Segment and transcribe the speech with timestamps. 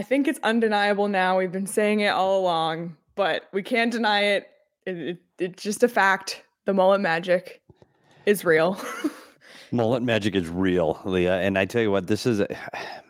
[0.00, 1.36] I think it's undeniable now.
[1.36, 4.48] We've been saying it all along, but we can't deny it.
[4.86, 6.42] it, it it's just a fact.
[6.64, 7.60] The mullet magic
[8.24, 8.82] is real.
[9.72, 11.40] mullet magic is real, Leah.
[11.40, 12.48] And I tell you what, this is a,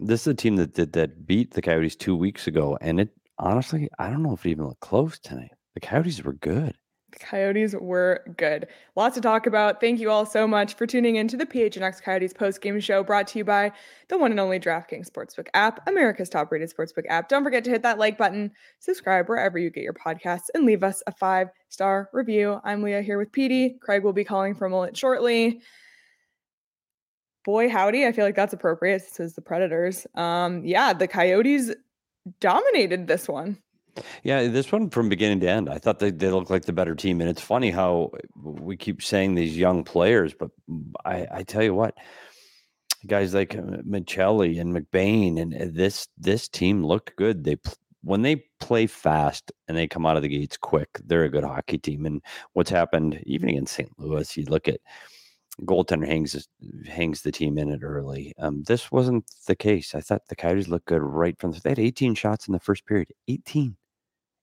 [0.00, 3.10] this is a team that did that beat the Coyotes two weeks ago, and it
[3.38, 5.52] honestly, I don't know if it even looked close tonight.
[5.74, 6.74] The Coyotes were good.
[7.18, 8.66] Coyotes were good.
[8.96, 9.80] Lots to talk about.
[9.80, 13.26] Thank you all so much for tuning in to the PHNX Coyotes post-game show brought
[13.28, 13.72] to you by
[14.08, 17.28] the one and only DraftKings Sportsbook app, America's top-rated sportsbook app.
[17.28, 20.84] Don't forget to hit that like button, subscribe wherever you get your podcasts, and leave
[20.84, 22.60] us a five-star review.
[22.64, 23.78] I'm Leah here with Petey.
[23.80, 25.60] Craig will be calling from it shortly.
[27.44, 28.06] Boy, howdy.
[28.06, 29.02] I feel like that's appropriate.
[29.18, 30.06] Is the Predators.
[30.14, 31.72] Um, yeah, the Coyotes
[32.38, 33.58] dominated this one.
[34.22, 36.94] Yeah, this one from beginning to end, I thought they, they looked like the better
[36.94, 37.20] team.
[37.20, 40.50] And it's funny how we keep saying these young players, but
[41.04, 41.96] I, I tell you what,
[43.06, 47.44] guys like uh, Maccelli and McBain and uh, this this team looked good.
[47.44, 47.56] They
[48.02, 51.44] when they play fast and they come out of the gates quick, they're a good
[51.44, 52.06] hockey team.
[52.06, 52.22] And
[52.54, 53.90] what's happened even against St.
[53.98, 54.80] Louis, you look at
[55.62, 56.48] goaltender hangs
[56.86, 58.34] hangs the team in it early.
[58.38, 59.94] Um, this wasn't the case.
[59.94, 61.60] I thought the Coyotes looked good right from the.
[61.60, 63.08] They had 18 shots in the first period.
[63.28, 63.76] 18.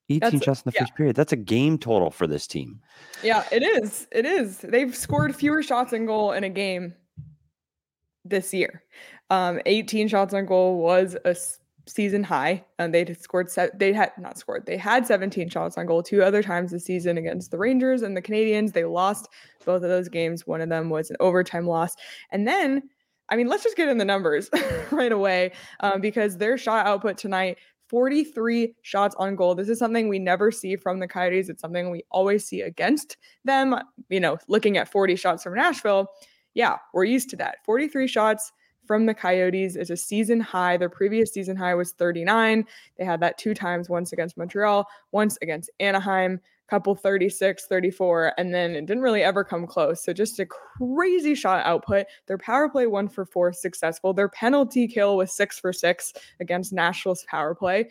[0.09, 0.81] 18 That's, shots in the yeah.
[0.81, 1.15] first period.
[1.15, 2.79] That's a game total for this team.
[3.23, 4.07] Yeah, it is.
[4.11, 4.59] It is.
[4.59, 6.93] They've scored fewer shots in goal in a game
[8.23, 8.83] this year.
[9.29, 11.35] Um, 18 shots on goal was a
[11.85, 13.49] season high, and they scored.
[13.49, 14.65] Se- they had not scored.
[14.65, 18.15] They had 17 shots on goal two other times this season against the Rangers and
[18.15, 18.73] the Canadiens.
[18.73, 19.27] They lost
[19.65, 20.47] both of those games.
[20.47, 21.95] One of them was an overtime loss,
[22.31, 22.83] and then.
[23.29, 24.49] I mean, let's just get in the numbers
[24.91, 27.57] right away um, because their shot output tonight
[27.89, 29.55] 43 shots on goal.
[29.55, 31.49] This is something we never see from the Coyotes.
[31.49, 33.75] It's something we always see against them.
[34.09, 36.07] You know, looking at 40 shots from Nashville,
[36.53, 37.57] yeah, we're used to that.
[37.65, 38.51] 43 shots
[38.85, 40.77] from the Coyotes is a season high.
[40.77, 42.65] Their previous season high was 39.
[42.97, 48.53] They had that two times, once against Montreal, once against Anaheim couple 36, 34, and
[48.53, 50.03] then it didn't really ever come close.
[50.03, 52.05] So just a crazy shot output.
[52.27, 54.13] Their power play one for four successful.
[54.13, 57.89] Their penalty kill was six for six against Nashville's power play.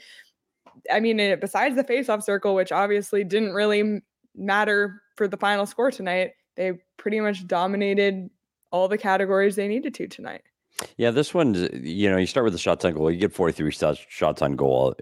[0.92, 4.02] I mean, besides the faceoff circle, which obviously didn't really
[4.34, 8.28] matter for the final score tonight, they pretty much dominated
[8.70, 10.42] all the categories they needed to tonight.
[10.98, 13.10] Yeah, this one, you know, you start with the shots on goal.
[13.10, 14.94] You get 43 shots on goal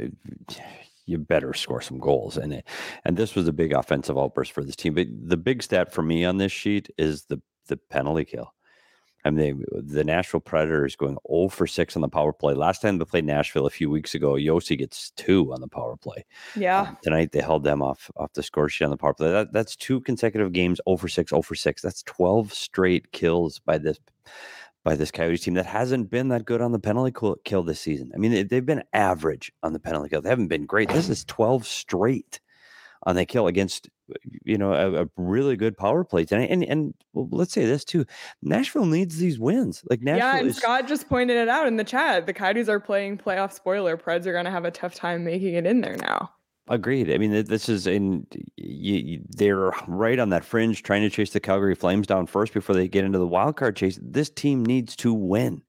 [1.07, 2.37] you better score some goals.
[2.37, 2.67] And it,
[3.05, 4.95] and this was a big offensive outburst for this team.
[4.95, 8.53] But the big stat for me on this sheet is the the penalty kill.
[9.25, 12.53] I mean, they, the Nashville Predators going 0 for 6 on the power play.
[12.53, 15.97] Last time they played Nashville a few weeks ago, Josi gets two on the power
[15.97, 16.27] play.
[16.55, 16.83] Yeah.
[16.83, 19.31] Um, tonight they held them off off the score sheet on the power play.
[19.31, 21.83] That, that's two consecutive games 0 for 6, 0 for 6.
[21.83, 23.99] That's 12 straight kills by this
[24.85, 27.13] by this Coyotes team that hasn't been that good on the penalty
[27.45, 28.13] kill this season.
[28.15, 30.21] I mean, they've been average on the penalty kill.
[30.21, 30.91] They haven't been great.
[30.91, 32.41] This is 12 straight
[33.05, 33.89] on the kill against
[34.45, 36.51] you know a, a, really good power play tonight.
[36.51, 38.05] And and well, let's say this too,
[38.43, 39.83] Nashville needs these wins.
[39.89, 42.27] Like Nashville yeah, and is, Scott just pointed it out in the chat.
[42.27, 43.97] The Coyotes are playing playoff spoiler.
[43.97, 46.31] Preds are going to have a tough time making it in there now.
[46.69, 47.11] Agreed.
[47.11, 48.27] I mean, this is in
[48.57, 52.55] you, you, they're right on that fringe, trying to chase the Calgary Flames down first
[52.55, 53.99] before they get into the wild card chase.
[54.03, 55.63] This team needs to win,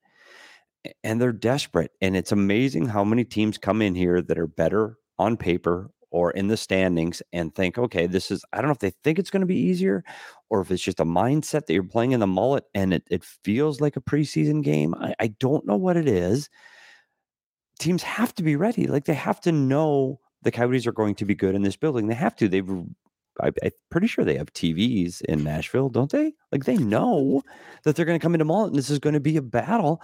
[1.03, 1.91] and they're desperate.
[1.99, 6.31] And it's amazing how many teams come in here that are better on paper or
[6.31, 8.45] in the standings and think, okay, this is.
[8.53, 10.01] I don't know if they think it's going to be easier,
[10.49, 13.25] or if it's just a mindset that you're playing in the mullet and it, it
[13.43, 14.95] feels like a preseason game.
[14.95, 16.49] I, I don't know what it is.
[17.79, 18.87] Teams have to be ready.
[18.87, 22.07] Like they have to know the Coyotes are going to be good in this building.
[22.07, 22.47] They have to.
[22.47, 22.69] They've
[23.41, 26.33] I, am pretty sure they have TVs in Nashville, don't they?
[26.51, 27.41] Like they know
[27.83, 30.01] that they're going to come into Mullet and this is going to be a battle.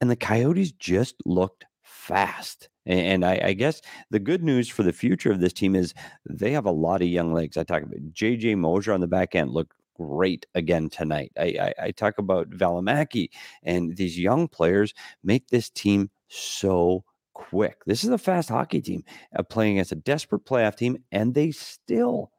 [0.00, 2.68] And the Coyotes just looked fast.
[2.86, 5.94] And, and I, I, guess the good news for the future of this team is
[6.28, 7.56] they have a lot of young legs.
[7.56, 11.32] I talk about JJ Moser on the back end looked great again tonight.
[11.38, 13.30] I, I, I talk about Valimaki
[13.62, 14.94] and these young players
[15.24, 17.04] make this team so
[17.48, 17.84] quick.
[17.86, 19.04] This is a fast hockey team
[19.36, 22.30] uh, playing against a desperate playoff team, and they still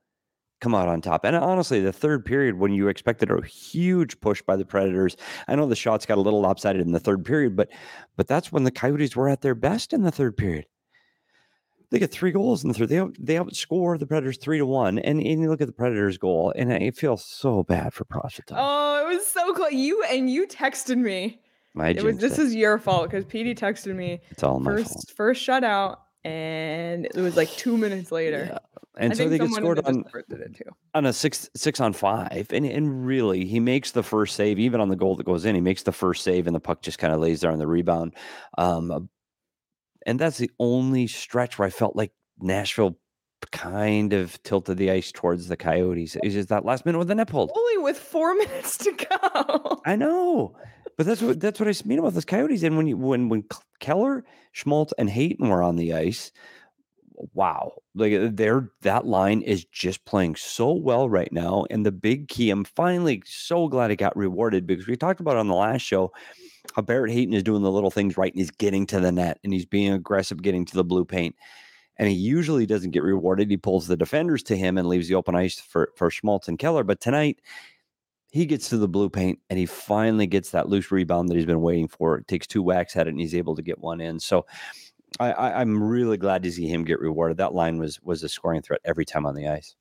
[0.60, 1.26] come out on top.
[1.26, 5.18] And honestly, the third period, when you expected a huge push by the Predators,
[5.48, 7.70] I know the shots got a little lopsided in the third period, but
[8.16, 10.66] but that's when the Coyotes were at their best in the third period.
[11.90, 12.90] They get three goals in the third.
[12.90, 15.00] They they outscore the Predators three to one.
[15.00, 18.56] And, and you look at the Predators' goal, and it feels so bad for Prosvetov.
[18.56, 19.74] Oh, it was so close.
[19.74, 21.42] You and you texted me
[21.74, 24.22] my it was, this is your fault because PD texted me.
[24.30, 25.12] It's all my first fault.
[25.16, 28.50] first shutout, and it was like two minutes later.
[28.52, 28.58] Yeah.
[28.98, 30.04] And I so they get scored on,
[30.94, 34.82] on a six six on five, and and really he makes the first save even
[34.82, 35.56] on the goal that goes in.
[35.56, 37.68] He makes the first save, and the puck just kind of lays there on the
[37.68, 38.14] rebound.
[38.58, 39.10] Um,
[40.06, 42.98] And that's the only stretch where I felt like Nashville
[43.52, 46.18] kind of tilted the ice towards the Coyotes.
[46.24, 47.52] Is just that last minute with the net pulled.
[47.56, 49.82] Only with four minutes to go.
[49.86, 50.56] I know,
[50.98, 52.64] but that's what that's what I mean about those Coyotes.
[52.64, 53.44] And when you when when
[53.80, 56.32] Keller, Schmaltz, and Hayton were on the ice,
[57.34, 61.66] wow, like uh, they're that line is just playing so well right now.
[61.70, 65.38] And the big key, I'm finally so glad it got rewarded because we talked about
[65.38, 66.12] on the last show
[66.76, 69.40] how Barrett Hayton is doing the little things right and he's getting to the net
[69.44, 71.36] and he's being aggressive, getting to the blue paint.
[71.98, 73.50] And he usually doesn't get rewarded.
[73.50, 76.58] He pulls the defenders to him and leaves the open ice for, for Schmaltz and
[76.58, 76.84] Keller.
[76.84, 77.40] But tonight,
[78.32, 81.46] he gets to the blue paint and he finally gets that loose rebound that he's
[81.46, 82.18] been waiting for.
[82.18, 84.20] It takes two whacks at it and he's able to get one in.
[84.20, 84.46] So
[85.20, 87.38] I, I, am really glad to see him get rewarded.
[87.38, 89.76] That line was was a scoring threat every time on the ice.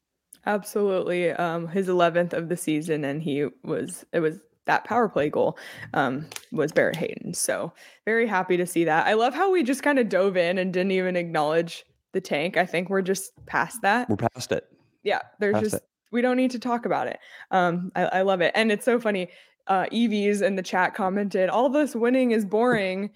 [0.47, 5.31] Absolutely, um, his 11th of the season, and he was it was that power play
[5.31, 5.57] goal
[5.95, 7.35] um, was Barrett Hayton.
[7.35, 7.73] So
[8.05, 9.07] very happy to see that.
[9.07, 12.57] I love how we just kind of dove in and didn't even acknowledge the tank.
[12.57, 14.09] I think we're just past that.
[14.09, 14.67] We're past it.
[15.05, 15.85] Yeah, there's past just it.
[16.13, 17.19] We don't need to talk about it.
[17.51, 19.29] Um, I, I love it, and it's so funny.
[19.67, 23.11] Uh, Evie's in the chat commented, "All this winning is boring."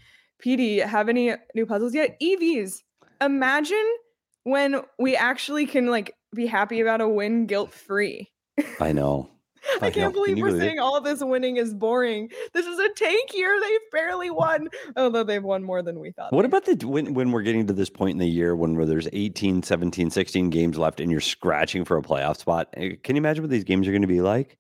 [0.45, 2.19] PD, have any new puzzles yet?
[2.21, 2.83] EVs.
[3.21, 3.87] Imagine
[4.43, 8.31] when we actually can like be happy about a win guilt free.
[8.81, 9.31] I know.
[9.83, 12.31] I, can't believe we're saying all this winning is boring.
[12.53, 13.59] This is a tank year.
[13.61, 16.33] They've barely won, although they've won more than we thought.
[16.33, 18.87] What about the when, when we're getting to this point in the year when where
[18.87, 22.69] there's 18, 17, 16 games left and you're scratching for a playoff spot?
[22.77, 24.59] Eh, can you imagine what these games are going to be like?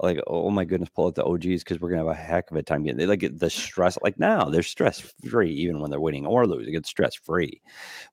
[0.00, 2.56] like, oh my goodness, pull out the OGs because we're gonna have a heck of
[2.56, 2.98] a time getting.
[2.98, 3.98] They like the stress.
[4.02, 6.74] Like now, they're stress free even when they're winning or losing.
[6.74, 7.60] It's stress free.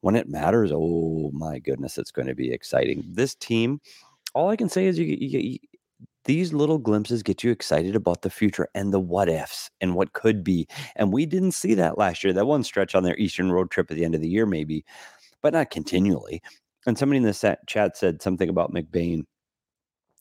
[0.02, 3.04] When it matters, oh my goodness, it's going to be exciting.
[3.08, 3.82] This team,
[4.34, 5.60] all I can say is you, get you, you
[6.26, 10.14] these little glimpses get you excited about the future and the what ifs and what
[10.14, 10.68] could be.
[10.96, 12.34] And we didn't see that last year.
[12.34, 14.86] That one stretch on their Eastern road trip at the end of the year, maybe,
[15.42, 16.42] but not continually.
[16.86, 19.24] And somebody in the chat said something about McBain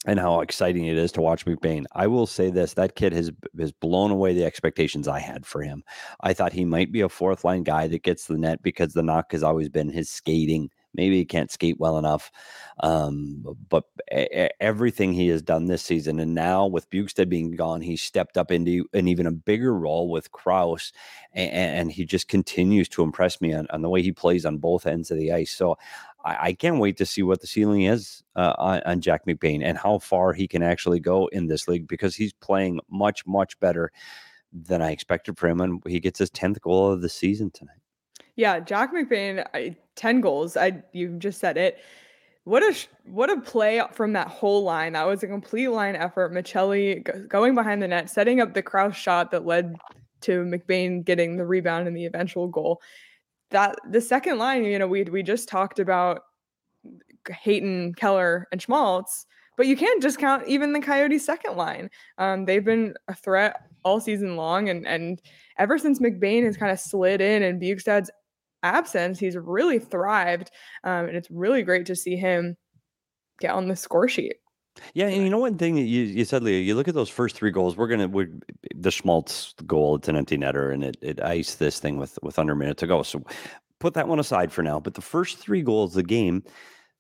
[0.07, 1.85] and how exciting it is to watch McBain.
[1.93, 5.63] I will say this: that kid has has blown away the expectations I had for
[5.63, 5.85] him.
[6.21, 9.03] I thought he might be a fourth line guy that gets the net because the
[9.03, 10.71] knock has always been his skating.
[10.95, 12.31] Maybe he can't skate well enough,
[12.81, 13.85] um, but
[14.61, 18.51] everything he has done this season, and now with Bjugstad being gone, he stepped up
[18.51, 20.93] into an even a bigger role with Crouse,
[21.33, 24.59] and, and he just continues to impress me on, on the way he plays on
[24.59, 25.51] both ends of the ice.
[25.51, 25.77] So
[26.25, 29.63] I, I can't wait to see what the ceiling is uh, on, on, Jack McBain
[29.65, 33.59] and how far he can actually go in this league because he's playing much, much
[33.61, 33.91] better
[34.53, 35.61] than I expected for him.
[35.61, 37.82] And he gets his 10th goal of the season tonight.
[38.37, 40.57] Yeah, Jack McBain, I, 10 goals.
[40.57, 41.79] I you just said it.
[42.45, 42.75] What a
[43.05, 44.95] what a play from that whole line.
[44.95, 46.33] That was a complete line effort.
[46.33, 49.77] Maccelli g- going behind the net, setting up the Crouse shot that led
[50.23, 52.81] to McBain getting the rebound and the eventual goal
[53.53, 56.23] that the second line, you know, we we just talked about
[57.29, 59.27] Hayton, Keller, and Schmaltz,
[59.57, 61.89] but you can't discount even the Coyotes' second line.
[62.19, 65.23] Um, they've been a threat all season long, and and
[65.59, 68.11] ever since McBain has kind of slid in and Bjugstad's
[68.63, 70.51] absence, he's really thrived,
[70.85, 72.57] um, and it's really great to see him
[73.41, 74.37] get on the score sheet.
[74.95, 77.11] Yeah, and you know one thing that you, you said, Leah, you look at those
[77.11, 77.77] first three goals.
[77.77, 78.29] We're gonna we
[78.75, 79.97] the Schmaltz goal.
[79.97, 82.79] It's an empty netter, and it it iced this thing with with under a minute
[82.79, 83.03] to go.
[83.03, 83.23] So
[83.81, 84.81] put that one aside for now.
[84.81, 86.43] But the first three goals of the game,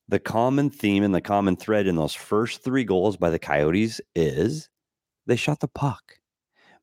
[0.09, 4.01] the common theme and the common thread in those first three goals by the Coyotes
[4.15, 4.69] is
[5.27, 6.19] they shot the puck.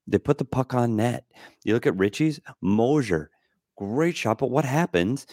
[0.07, 1.25] They put the puck on net.
[1.63, 3.29] You look at Ritchie's Moser,
[3.79, 4.37] great shot.
[4.37, 5.25] But what happens?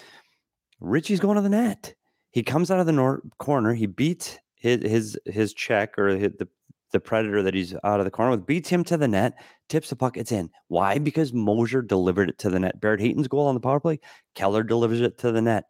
[0.81, 1.95] Ritchie's going to the net.
[2.31, 3.75] He comes out of the nor- corner.
[3.75, 6.49] He beats his his his check or his, the
[6.93, 9.35] the predator that he's out of the corner with beats him to the net,
[9.69, 10.49] tips the puck, it's in.
[10.69, 10.99] Why?
[10.99, 12.81] Because Moser delivered it to the net.
[12.81, 13.99] Barrett Hayton's goal on the power play,
[14.35, 15.65] Keller delivers it to the net.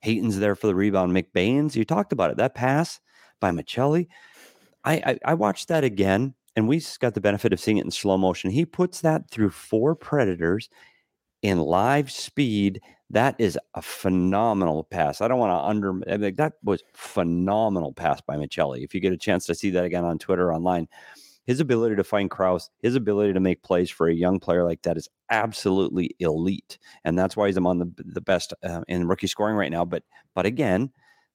[0.00, 1.12] Hayton's there for the rebound.
[1.12, 2.36] McBain's, you talked about it.
[2.36, 3.00] That pass
[3.40, 4.06] by Maccelli.
[4.84, 7.90] I, I, I watched that again, and we got the benefit of seeing it in
[7.90, 8.50] slow motion.
[8.50, 10.68] He puts that through four predators
[11.44, 15.20] in live speed that is a phenomenal pass.
[15.20, 18.82] I don't want to under I mean, that was phenomenal pass by Maccelli.
[18.82, 20.88] If you get a chance to see that again on Twitter online,
[21.46, 24.82] his ability to find Crouse, his ability to make plays for a young player like
[24.82, 29.26] that is absolutely elite, and that's why he's among the the best uh, in rookie
[29.26, 29.84] scoring right now.
[29.84, 30.02] But
[30.34, 30.90] but again,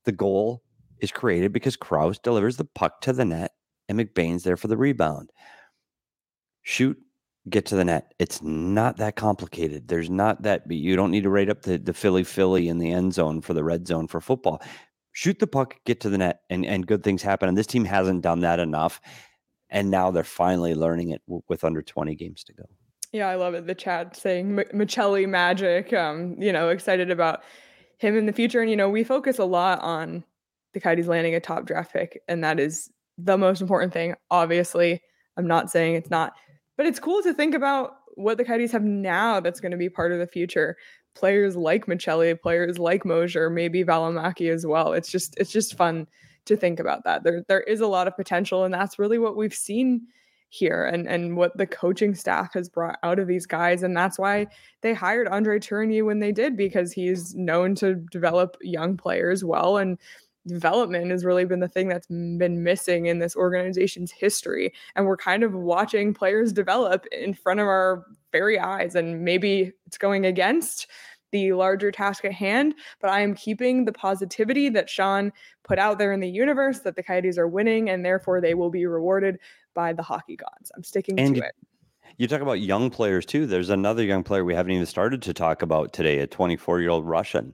[0.06, 0.63] the goal
[0.98, 3.51] is created because Crouse delivers the puck to the net,
[3.88, 5.32] and McBain's there for the rebound.
[6.63, 6.98] Shoot
[7.50, 8.13] get to the net.
[8.20, 9.88] It's not that complicated.
[9.88, 12.91] There's not that you don't need to rate up the, the Philly Philly in the
[12.91, 14.62] end zone for the red zone for football.
[15.12, 17.50] Shoot the puck, get to the net, and, and good things happen.
[17.50, 19.01] And this team hasn't done that enough.
[19.70, 22.63] And now they're finally learning it w- with under 20 games to go.
[23.12, 23.68] Yeah, I love it.
[23.68, 25.91] The chat saying M- Maccelli magic.
[25.94, 27.44] Um, you know, excited about
[27.98, 28.62] him in the future.
[28.62, 30.24] And you know, we focus a lot on
[30.74, 34.15] the Coyotes landing a top draft pick, and that is the most important thing.
[34.32, 35.01] Obviously,
[35.38, 36.34] I'm not saying it's not,
[36.80, 39.90] but it's cool to think about what the Coyotes have now that's going to be
[39.90, 40.78] part of the future.
[41.14, 44.94] Players like Maccelli, players like Moser, maybe Valimaki as well.
[44.94, 46.08] It's just it's just fun
[46.46, 47.26] to think about that.
[47.26, 50.08] There there is a lot of potential, and that's really what we've seen
[50.48, 54.18] here and and what the coaching staff has brought out of these guys and that's
[54.18, 54.48] why
[54.82, 59.78] they hired Andre Tourigny when they did because he's known to develop young players well
[59.78, 60.00] and
[60.50, 65.18] development has really been the thing that's been missing in this organization's history and we're
[65.18, 70.25] kind of watching players develop in front of our very eyes and maybe it's going
[70.25, 70.88] against
[71.32, 75.32] the larger task at hand, but I am keeping the positivity that Sean
[75.63, 78.70] put out there in the universe that the Coyotes are winning and therefore they will
[78.70, 79.38] be rewarded
[79.74, 80.72] by the hockey gods.
[80.75, 81.56] I'm sticking and to it.
[82.18, 83.46] You talk about young players too.
[83.46, 86.89] There's another young player we haven't even started to talk about today, a 24 year
[86.89, 87.53] old Russian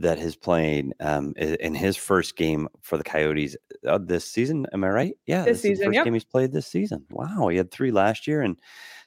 [0.00, 4.66] that has played um, in his first game for the Coyotes uh, this season.
[4.72, 5.14] Am I right?
[5.26, 5.86] Yeah, this, this season.
[5.86, 6.04] first yep.
[6.04, 7.04] game he's played this season.
[7.10, 8.58] Wow, he had three last year and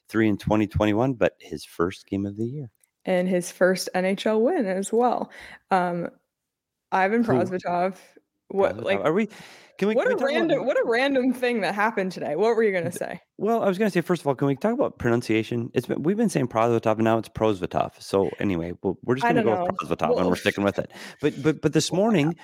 [0.08, 2.70] three in 2021, but his first game of the year
[3.04, 5.30] and his first NHL win as well.
[5.70, 6.08] Um,
[6.92, 7.96] Ivan Prosvetov.
[8.48, 9.28] What like are we?
[9.78, 9.94] Can we?
[9.94, 10.58] What can a random!
[10.58, 12.36] About, what a random thing that happened today.
[12.36, 13.20] What were you going to say?
[13.38, 15.70] Well, I was going to say first of all, can we talk about pronunciation?
[15.74, 18.00] It's been we've been saying Prosvetov, and now it's Prosvetov.
[18.00, 19.64] So anyway, well, we're just going to go know.
[19.64, 20.92] with Prosvetov, well, and we're sticking with it.
[21.20, 22.36] But but but this morning,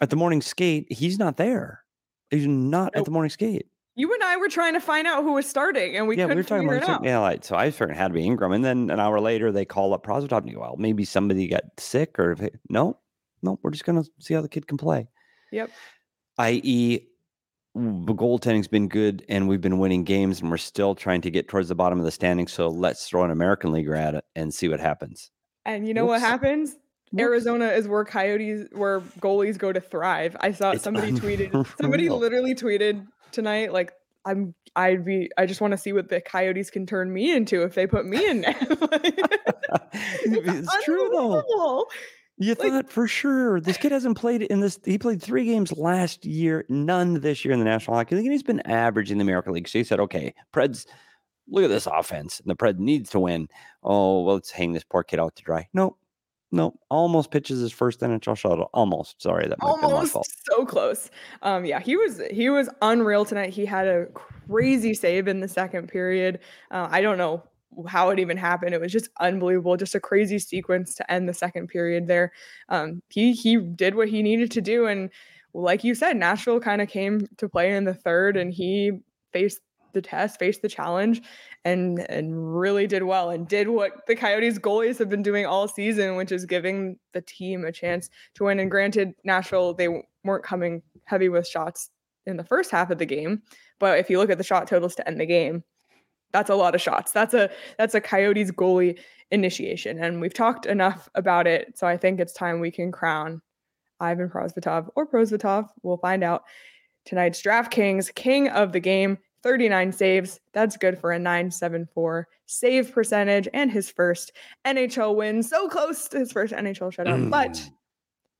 [0.00, 1.82] at the morning skate, he's not there.
[2.30, 3.00] He's not nope.
[3.00, 3.66] at the morning skate.
[3.94, 6.34] You and I were trying to find out who was starting, and we yeah, we
[6.34, 7.04] were talking about out.
[7.04, 9.66] Yeah, like, so I figured had to be Ingram, and then an hour later they
[9.66, 12.34] call up Prosvetov, and go, well, maybe somebody got sick, or
[12.70, 12.98] no,
[13.42, 15.08] no, we're just going to see how the kid can play.
[15.52, 15.70] Yep
[16.38, 17.08] i.e.,
[17.74, 21.48] the goaltending's been good and we've been winning games and we're still trying to get
[21.48, 22.46] towards the bottom of the standing.
[22.46, 25.30] So let's throw an American League at it and see what happens.
[25.64, 26.20] And you know Whoops.
[26.20, 26.76] what happens?
[27.12, 27.22] Whoops.
[27.22, 30.36] Arizona is where coyotes, where goalies go to thrive.
[30.40, 33.92] I saw it's somebody tweeted, somebody literally tweeted tonight, like,
[34.24, 37.62] I'm, I'd be, I just want to see what the coyotes can turn me into
[37.62, 38.56] if they put me in there.
[39.94, 41.86] it's, it's true though.
[42.42, 44.80] You like, thought for sure this kid hasn't played in this.
[44.84, 48.32] He played three games last year, none this year in the National Hockey League, and
[48.32, 49.68] he's been average in the American League.
[49.68, 50.86] So he said, "Okay, Preds,
[51.48, 53.48] look at this offense, and the Preds needs to win.
[53.84, 55.96] Oh, well, let's hang this poor kid out to dry." No,
[56.50, 58.58] no, almost pitches his first NHL shot.
[58.74, 59.22] Almost.
[59.22, 61.10] Sorry, that might almost so close.
[61.42, 63.50] Um, yeah, he was he was unreal tonight.
[63.50, 66.40] He had a crazy save in the second period.
[66.72, 67.44] Uh, I don't know
[67.88, 68.74] how it even happened.
[68.74, 72.32] It was just unbelievable, just a crazy sequence to end the second period there.
[72.68, 75.10] Um, he he did what he needed to do, and
[75.54, 78.92] like you said, Nashville kind of came to play in the third, and he
[79.32, 79.60] faced
[79.92, 81.22] the test, faced the challenge,
[81.64, 85.68] and and really did well, and did what the Coyotes goalies have been doing all
[85.68, 88.60] season, which is giving the team a chance to win.
[88.60, 89.88] And granted, Nashville they
[90.24, 91.90] weren't coming heavy with shots
[92.26, 93.42] in the first half of the game,
[93.78, 95.64] but if you look at the shot totals to end the game,
[96.32, 97.12] that's a lot of shots.
[97.12, 98.98] That's a that's a Coyotes goalie
[99.30, 101.78] initiation, and we've talked enough about it.
[101.78, 103.40] So I think it's time we can crown
[104.00, 105.68] Ivan Prosvetov or Prosvetov.
[105.82, 106.42] We'll find out
[107.04, 109.18] tonight's DraftKings king of the game.
[109.42, 110.40] 39 saves.
[110.52, 114.32] That's good for a 974 save percentage and his first
[114.64, 115.42] NHL win.
[115.42, 117.06] So close to his first NHL shutout.
[117.06, 117.30] Mm.
[117.30, 117.68] But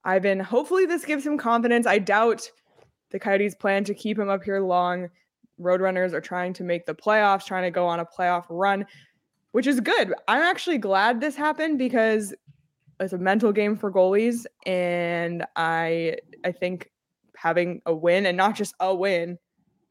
[0.04, 1.86] Ivan, hopefully this gives him confidence.
[1.86, 2.48] I doubt
[3.10, 5.08] the Coyotes plan to keep him up here long.
[5.62, 8.86] Roadrunners are trying to make the playoffs, trying to go on a playoff run,
[9.52, 10.12] which is good.
[10.28, 12.34] I'm actually glad this happened because
[13.00, 16.90] it's a mental game for goalies, and I I think
[17.36, 19.38] having a win and not just a win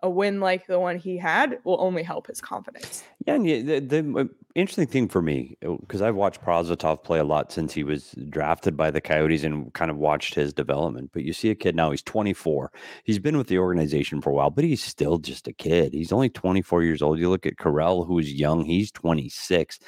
[0.03, 3.03] a win like the one he had will only help his confidence.
[3.25, 7.23] Yeah, and the, the interesting thing for me, because uh, I've watched Prosvetov play a
[7.23, 11.11] lot since he was drafted by the Coyotes and kind of watched his development.
[11.13, 12.71] But you see a kid now; he's 24.
[13.03, 15.93] He's been with the organization for a while, but he's still just a kid.
[15.93, 17.19] He's only 24 years old.
[17.19, 19.79] You look at Karel, who's young; he's 26.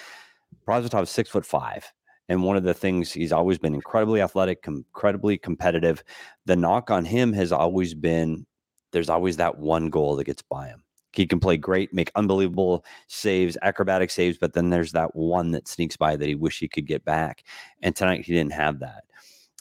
[0.68, 1.92] Prosvetov is six foot five.
[2.30, 6.04] And one of the things he's always been incredibly athletic, incredibly competitive.
[6.46, 8.46] The knock on him has always been
[8.94, 10.84] there's always that one goal that gets by him.
[11.12, 15.68] He can play great, make unbelievable saves, acrobatic saves, but then there's that one that
[15.68, 17.44] sneaks by that he wish he could get back.
[17.82, 19.04] And tonight he didn't have that.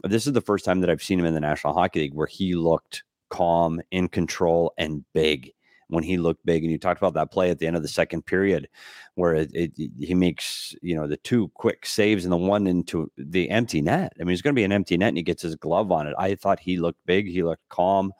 [0.04, 2.26] This is the first time that I've seen him in the National Hockey League where
[2.26, 5.52] he looked calm, in control, and big
[5.88, 6.62] when he looked big.
[6.62, 8.68] And you talked about that play at the end of the second period
[9.14, 13.10] where it, it, he makes, you know, the two quick saves and the one into
[13.18, 14.12] the empty net.
[14.18, 16.06] I mean, it's going to be an empty net and he gets his glove on
[16.06, 16.14] it.
[16.18, 17.28] I thought he looked big.
[17.28, 18.12] He looked calm.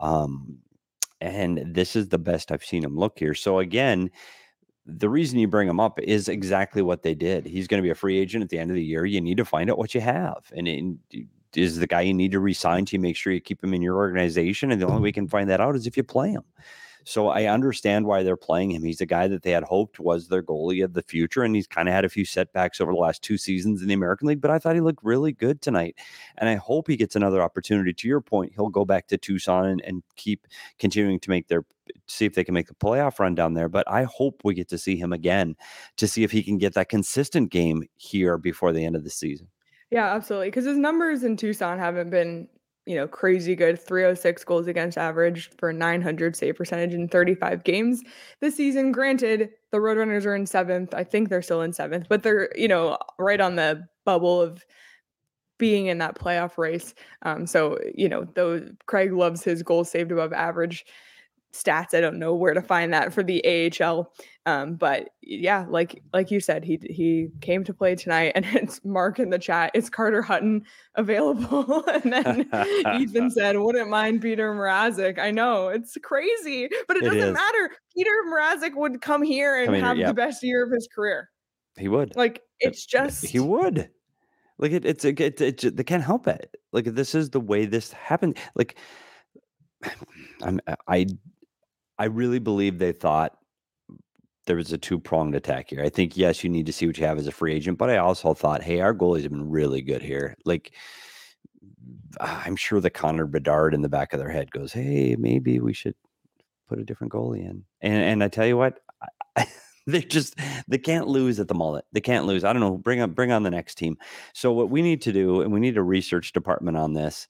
[0.00, 0.58] Um,
[1.20, 3.34] and this is the best I've seen him look here.
[3.34, 4.10] So again,
[4.86, 7.46] the reason you bring him up is exactly what they did.
[7.46, 9.06] He's going to be a free agent at the end of the year.
[9.06, 10.52] You need to find out what you have.
[10.54, 10.98] And
[11.54, 13.96] is the guy you need to resign to make sure you keep him in your
[13.96, 14.70] organization.
[14.70, 16.42] And the only way you can find that out is if you play him.
[17.04, 18.82] So I understand why they're playing him.
[18.82, 21.66] He's a guy that they had hoped was their goalie of the future, and he's
[21.66, 24.40] kind of had a few setbacks over the last two seasons in the American League.
[24.40, 25.96] But I thought he looked really good tonight,
[26.38, 27.92] and I hope he gets another opportunity.
[27.92, 30.46] To your point, he'll go back to Tucson and, and keep
[30.78, 31.64] continuing to make their
[32.06, 33.68] see if they can make the playoff run down there.
[33.68, 35.56] But I hope we get to see him again
[35.98, 39.10] to see if he can get that consistent game here before the end of the
[39.10, 39.48] season.
[39.90, 40.48] Yeah, absolutely.
[40.48, 42.48] Because his numbers in Tucson haven't been
[42.86, 48.02] you know, crazy good 306 goals against average for 900 save percentage in 35 games
[48.40, 48.92] this season.
[48.92, 50.92] Granted, the Roadrunners are in seventh.
[50.94, 54.64] I think they're still in seventh, but they're, you know, right on the bubble of
[55.58, 56.94] being in that playoff race.
[57.22, 60.84] Um, so, you know, though Craig loves his goals saved above average
[61.54, 61.94] stats.
[61.94, 64.12] I don't know where to find that for the AHL.
[64.46, 68.84] Um, but yeah, like like you said, he he came to play tonight, and it's
[68.84, 69.70] Mark in the chat.
[69.74, 72.48] It's Carter Hutton available, and then
[73.00, 77.32] Ethan said, "Wouldn't mind Peter Mrazek." I know it's crazy, but it, it doesn't is.
[77.32, 77.70] matter.
[77.96, 81.30] Peter Mrazek would come here and have the best year of his career.
[81.76, 82.14] He would.
[82.16, 83.90] Like it's just he would.
[84.58, 86.54] Like it, it's it, it, it, they can't help it.
[86.72, 88.38] Like this is the way this happened.
[88.54, 88.76] Like
[90.42, 91.06] I'm I
[91.98, 93.36] I really believe they thought
[94.46, 95.82] there was a two pronged attack here.
[95.82, 97.90] I think yes, you need to see what you have as a free agent, but
[97.90, 100.36] I also thought, hey, our goalies have been really good here.
[100.44, 100.72] Like
[102.20, 105.72] I'm sure the Connor Bedard in the back of their head goes, hey, maybe we
[105.72, 105.94] should
[106.68, 107.64] put a different goalie in.
[107.80, 108.80] And and I tell you what,
[109.36, 109.46] I,
[109.86, 111.84] they just they can't lose at the mullet.
[111.92, 112.44] They can't lose.
[112.44, 112.76] I don't know.
[112.76, 113.96] Bring up bring on the next team.
[114.34, 117.28] So what we need to do, and we need a research department on this,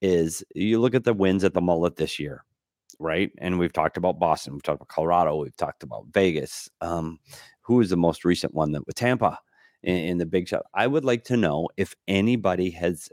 [0.00, 2.44] is you look at the wins at the mullet this year
[2.98, 3.30] right?
[3.38, 6.68] And we've talked about Boston, we've talked about Colorado, we've talked about Vegas.
[6.80, 7.18] Um,
[7.62, 9.38] who is the most recent one that with Tampa
[9.82, 10.66] in, in, the big shot?
[10.72, 13.08] I would like to know if anybody has,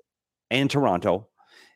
[0.51, 1.27] and Toronto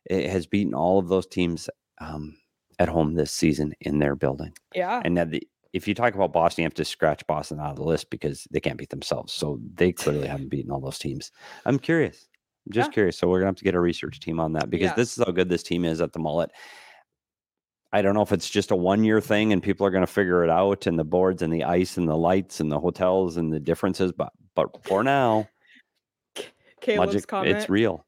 [0.09, 2.37] eh, has beaten all of those teams um,
[2.79, 4.53] at home this season in their building.
[4.75, 5.01] Yeah.
[5.03, 7.75] And that the, if you talk about Boston, you have to scratch Boston out of
[7.77, 9.33] the list because they can't beat themselves.
[9.33, 11.31] So they clearly haven't beaten all those teams.
[11.65, 12.27] I'm curious.
[12.65, 12.93] I'm just yeah.
[12.93, 13.17] curious.
[13.17, 14.95] So we're gonna have to get a research team on that because yeah.
[14.95, 16.51] this is how good this team is at the mullet.
[17.93, 20.11] I don't know if it's just a one year thing and people are going to
[20.11, 23.37] figure it out and the boards and the ice and the lights and the hotels
[23.37, 24.11] and the differences.
[24.11, 25.47] But but for now,
[26.81, 28.05] Caleb's comment, it's real.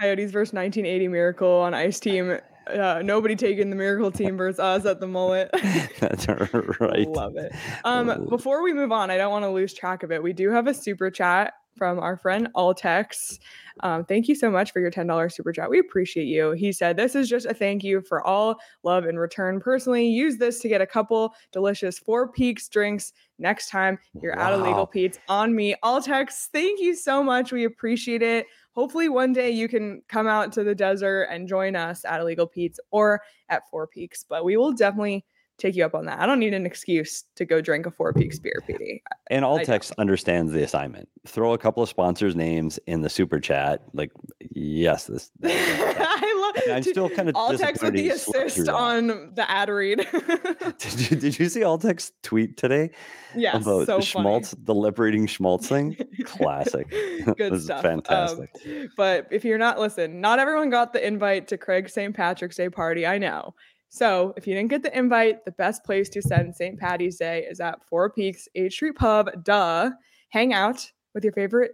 [0.00, 2.38] Coyotes versus 1980 Miracle on Ice Team.
[2.66, 5.50] Uh, nobody taking the Miracle Team versus us at the mullet.
[6.00, 6.28] That's
[6.80, 7.08] right.
[7.08, 7.52] Love it.
[7.84, 10.22] Um, before we move on, I don't want to lose track of it.
[10.22, 13.38] We do have a super chat from our friend Altex.
[13.80, 15.68] Um, thank you so much for your $10 super chat.
[15.68, 16.52] We appreciate you.
[16.52, 19.60] He said, This is just a thank you for all love in return.
[19.60, 24.42] Personally, use this to get a couple delicious Four Peaks drinks next time you're wow.
[24.42, 25.74] out of Legal Pete's on me.
[25.82, 27.52] Altex, thank you so much.
[27.52, 28.46] We appreciate it.
[28.72, 32.46] Hopefully, one day you can come out to the desert and join us at Illegal
[32.46, 35.24] Pete's or at Four Peaks, but we will definitely
[35.58, 36.18] take you up on that.
[36.18, 39.00] I don't need an excuse to go drink a Four Peaks beer, PD.
[39.30, 41.08] And Altex understands the assignment.
[41.26, 43.82] Throw a couple of sponsors' names in the super chat.
[43.92, 44.10] Like,
[44.50, 45.30] yes, this.
[45.44, 46.64] I love.
[46.64, 46.70] It.
[46.72, 50.06] I'm still kind of Altex with the assist on the ad read.
[50.78, 52.90] did you Did you see Altex tweet today?
[53.34, 54.62] Yeah, about so Schmaltz, funny.
[54.64, 55.96] the liberating Schmaltz thing.
[56.24, 56.88] Classic.
[57.36, 57.82] Good stuff.
[57.82, 58.50] Fantastic.
[58.66, 62.14] Um, but if you're not listen, not everyone got the invite to Craig's St.
[62.14, 63.06] Patrick's Day party.
[63.06, 63.54] I know.
[63.94, 66.76] So if you didn't get the invite, the best place to send St.
[66.80, 69.44] Patty's Day is at Four Peaks 8th Street Pub.
[69.44, 69.92] Duh.
[70.30, 71.70] Hang out with your favorite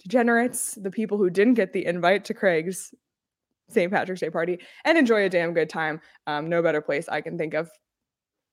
[0.00, 2.94] degenerates, the people who didn't get the invite to Craig's
[3.68, 3.90] St.
[3.90, 6.00] Patrick's Day party, and enjoy a damn good time.
[6.28, 7.68] Um, no better place I can think of.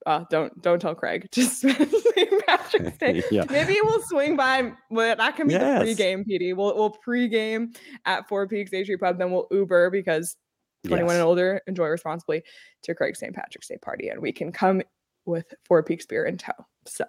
[0.04, 1.28] Uh, don't don't tell Craig.
[1.30, 2.46] Just St.
[2.48, 3.22] Patrick's Day.
[3.30, 3.44] yeah.
[3.48, 4.72] Maybe we'll swing by.
[4.90, 5.84] Well, that can be yes.
[5.84, 6.56] the pregame, PD.
[6.56, 9.18] We'll we'll pregame at Four Peaks 8th Street Pub.
[9.18, 10.36] Then we'll Uber because
[10.84, 11.14] 21 yes.
[11.14, 12.42] and older, enjoy responsibly
[12.82, 13.34] to Craig St.
[13.34, 14.08] Patrick's Day party.
[14.08, 14.82] And we can come
[15.26, 16.52] with Four Peaks beer in tow.
[16.86, 17.04] So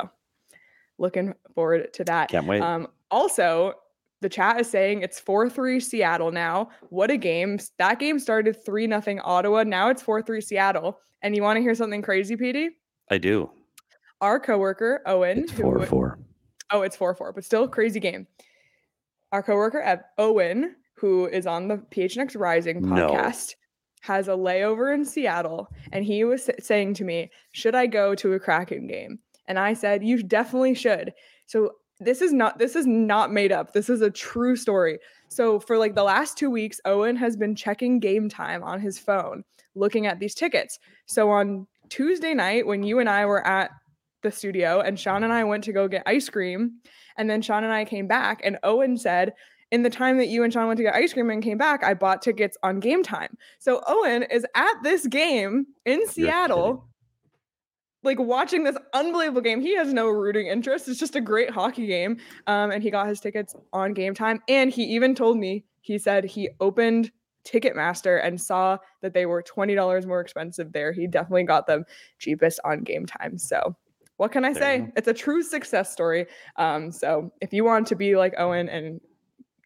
[0.97, 2.29] looking forward to that.
[2.29, 2.61] Can't wait.
[2.61, 3.73] Um, also,
[4.21, 6.69] the chat is saying it's 4-3 Seattle now.
[6.89, 7.59] What a game.
[7.77, 9.63] That game started 3 nothing Ottawa.
[9.63, 10.99] Now it's 4-3 Seattle.
[11.21, 12.69] And you want to hear something crazy, PD?
[13.09, 13.49] I do.
[14.21, 15.39] Our coworker, Owen.
[15.39, 16.17] It's 4-4.
[16.71, 18.27] Oh, it's 4-4, but still crazy game.
[19.31, 23.64] Our coworker, Owen, who is on the PHNX Rising podcast, no
[24.05, 28.33] has a layover in Seattle and he was saying to me, "Should I go to
[28.33, 31.13] a Kraken game?" And I said, "You definitely should."
[31.45, 33.73] So this is not this is not made up.
[33.73, 34.99] This is a true story.
[35.29, 38.99] So for like the last 2 weeks, Owen has been checking game time on his
[38.99, 39.43] phone,
[39.75, 40.79] looking at these tickets.
[41.05, 43.71] So on Tuesday night when you and I were at
[44.23, 46.79] the studio and Sean and I went to go get ice cream.
[47.17, 49.31] And then Sean and I came back, and Owen said,
[49.71, 51.83] in the time that you and Sean went to get ice cream and came back,
[51.83, 53.37] I bought tickets on game time.
[53.59, 56.87] So Owen is at this game in Seattle,
[58.03, 59.61] like watching this unbelievable game.
[59.61, 60.87] He has no rooting interest.
[60.87, 62.17] It's just a great hockey game.
[62.47, 64.41] Um, and he got his tickets on game time.
[64.47, 67.11] And he even told me, he said he opened
[67.45, 70.91] Ticketmaster and saw that they were $20 more expensive there.
[70.91, 71.85] He definitely got them
[72.19, 73.37] cheapest on game time.
[73.37, 73.75] So
[74.17, 74.91] what can I there say?
[74.95, 76.27] It's a true success story.
[76.55, 78.99] Um, so if you want to be like Owen and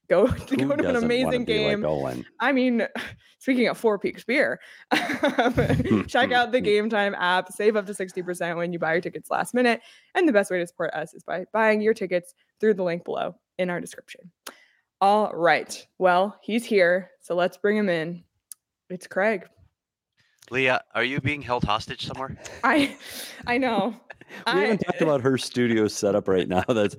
[0.09, 1.81] go to go to an amazing game.
[1.81, 2.87] Like I mean,
[3.39, 4.59] speaking of Four Peaks beer,
[4.91, 7.51] um, check out the Game Time app.
[7.51, 9.81] Save up to 60% when you buy your tickets last minute.
[10.15, 13.05] And the best way to support us is by buying your tickets through the link
[13.05, 14.31] below in our description.
[15.01, 15.85] All right.
[15.97, 17.11] Well, he's here.
[17.21, 18.23] So let's bring him in.
[18.89, 19.47] It's Craig.
[20.51, 22.35] Leah, are you being held hostage somewhere?
[22.63, 22.97] I
[23.45, 23.95] I know.
[24.47, 26.63] We I, haven't talked about her studio setup right now.
[26.67, 26.95] That's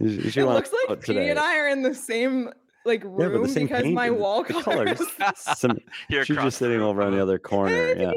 [0.00, 2.50] she it looks like Petey and I are in the same
[2.84, 5.00] like room yeah, because my wall colors.
[5.36, 5.78] Some,
[6.10, 7.94] she's just sitting over on the other corner.
[7.94, 8.12] Yeah,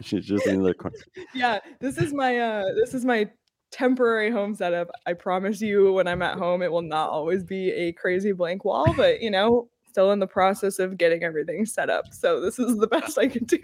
[0.00, 0.96] she's just in the other corner.
[1.34, 3.28] Yeah, this is my uh this is my
[3.70, 4.90] temporary home setup.
[5.06, 8.64] I promise you, when I'm at home, it will not always be a crazy blank
[8.64, 12.12] wall, but you know, still in the process of getting everything set up.
[12.12, 13.60] So this is the best I can do.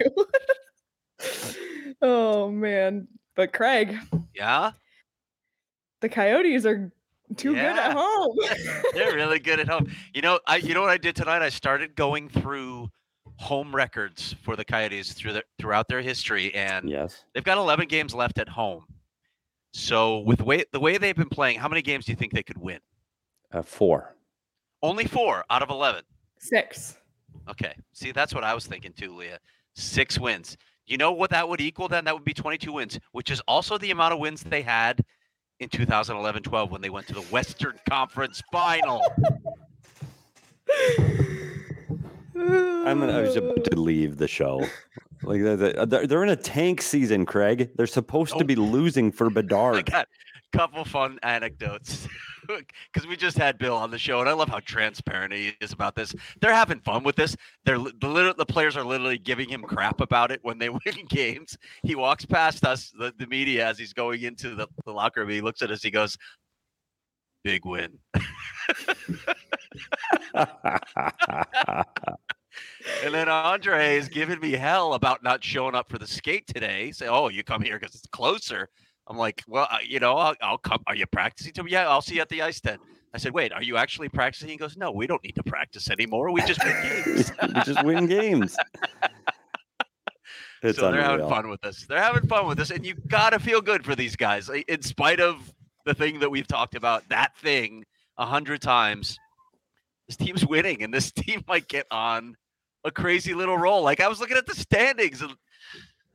[2.01, 3.07] oh man.
[3.35, 3.97] But Craig.
[4.35, 4.71] Yeah.
[6.01, 6.91] The Coyotes are
[7.35, 7.73] too yeah.
[7.73, 8.35] good at home.
[8.93, 9.91] They're really good at home.
[10.13, 11.41] You know, I you know what I did tonight?
[11.41, 12.89] I started going through
[13.37, 17.87] home records for the Coyotes through the, throughout their history, and yes, they've got 11
[17.87, 18.85] games left at home.
[19.73, 22.43] So with way the way they've been playing, how many games do you think they
[22.43, 22.79] could win?
[23.51, 24.15] Uh, four.
[24.83, 26.03] Only four out of 11.
[26.39, 26.97] Six.
[27.49, 27.75] Okay.
[27.93, 29.39] See, that's what I was thinking too, Leah.
[29.75, 30.57] Six wins.
[30.85, 32.05] You know what that would equal then?
[32.05, 35.01] That would be 22 wins, which is also the amount of wins they had
[35.59, 39.01] in 2011 12 when they went to the Western Conference final.
[42.35, 44.65] I'm I was about to leave the show.
[45.23, 47.69] Like they're, they're in a tank season, Craig.
[47.75, 48.47] They're supposed to oh.
[48.47, 49.75] be losing for Bedard.
[49.75, 50.07] I got
[50.53, 52.07] a couple fun anecdotes
[52.93, 55.71] because we just had Bill on the show, and I love how transparent he is
[55.71, 56.13] about this.
[56.39, 57.35] They're having fun with this.
[57.65, 61.57] They're the, the players are literally giving him crap about it when they win games.
[61.83, 65.29] He walks past us, the, the media, as he's going into the, the locker room.
[65.29, 65.83] He looks at us.
[65.83, 66.17] He goes,
[67.43, 67.99] "Big win."
[70.33, 70.47] and
[73.13, 76.91] then Andre is giving me hell about not showing up for the skate today.
[76.91, 78.69] Say, "Oh, you come here because it's closer."
[79.07, 80.81] I'm like, well, uh, you know, I'll, I'll, come.
[80.87, 81.53] Are you practicing?
[81.53, 81.71] To me?
[81.71, 82.77] yeah, I'll see you at the ice then.
[83.13, 84.49] I said, wait, are you actually practicing?
[84.49, 86.31] He goes, no, we don't need to practice anymore.
[86.31, 87.31] We just win games.
[87.41, 88.57] we just win games.
[90.63, 91.85] It's so they're having fun with us.
[91.89, 95.19] They're having fun with us, and you gotta feel good for these guys, in spite
[95.19, 95.51] of
[95.85, 97.07] the thing that we've talked about.
[97.09, 97.83] That thing
[98.17, 99.17] a hundred times.
[100.07, 102.35] This team's winning, and this team might get on
[102.83, 103.81] a crazy little roll.
[103.81, 105.33] Like I was looking at the standings, and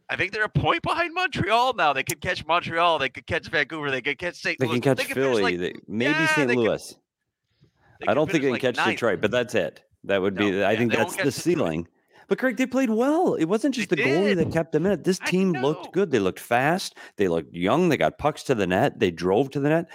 [0.09, 1.93] I think they're a point behind Montreal now.
[1.93, 2.99] They could catch Montreal.
[2.99, 3.91] They could catch Vancouver.
[3.91, 4.59] They could catch St.
[4.59, 4.81] They Louis.
[4.81, 5.43] Can catch they Philly.
[5.43, 6.55] Like, they, maybe yeah, St.
[6.55, 6.97] Louis.
[8.01, 8.91] Could, I don't think they can like catch ninth.
[8.91, 9.83] Detroit, but that's it.
[10.05, 10.63] That would no, be.
[10.63, 11.89] I yeah, think that's the ceiling.
[12.29, 13.35] But Craig, they played well.
[13.35, 15.05] It wasn't just they the goalie that kept them in it.
[15.05, 16.11] This team looked good.
[16.11, 16.97] They looked fast.
[17.17, 17.89] They looked young.
[17.89, 18.99] They got pucks to the net.
[18.99, 19.87] They drove to the net.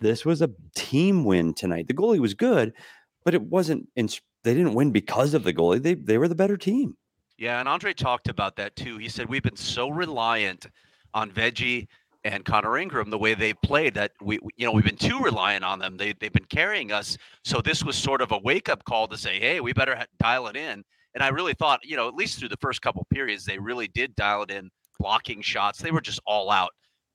[0.00, 1.88] This was a team win tonight.
[1.88, 2.72] The goalie was good,
[3.24, 3.88] but it wasn't.
[3.96, 4.08] In,
[4.44, 5.82] they didn't win because of the goalie.
[5.82, 6.96] They they were the better team.
[7.38, 8.98] Yeah, and Andre talked about that too.
[8.98, 10.66] He said we've been so reliant
[11.14, 11.86] on Veggie
[12.24, 15.64] and Connor Ingram the way they played that we you know we've been too reliant
[15.64, 15.96] on them.
[15.96, 17.16] They they've been carrying us.
[17.44, 20.48] So this was sort of a wake up call to say, hey, we better dial
[20.48, 20.82] it in.
[21.14, 23.88] And I really thought, you know, at least through the first couple periods, they really
[23.88, 25.78] did dial it in, blocking shots.
[25.78, 26.70] They were just all out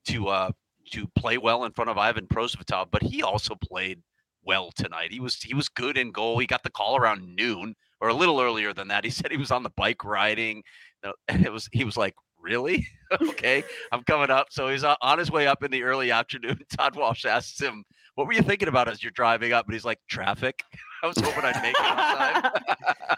[0.08, 0.52] to uh
[0.92, 4.02] to play well in front of Ivan Prosvetov, but he also played
[4.46, 5.12] well tonight.
[5.12, 6.40] He was he was good in goal.
[6.40, 9.06] He got the call around noon or a little earlier than that.
[9.06, 10.62] He said he was on the bike riding,
[11.04, 12.86] uh, and it was he was like, "Really?
[13.22, 16.60] okay, I'm coming up." So he's uh, on his way up in the early afternoon.
[16.78, 17.86] Todd Walsh asks him,
[18.16, 20.62] "What were you thinking about as you're driving up?" And he's like, "Traffic.
[21.02, 23.18] I was hoping I'd make it on time."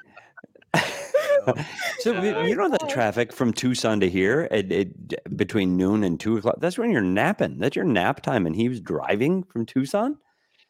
[2.00, 6.38] so you know that traffic from Tucson to here at, at, between noon and two
[6.38, 6.56] o'clock.
[6.60, 7.58] That's when you're napping.
[7.60, 10.17] That's your nap time, and he was driving from Tucson.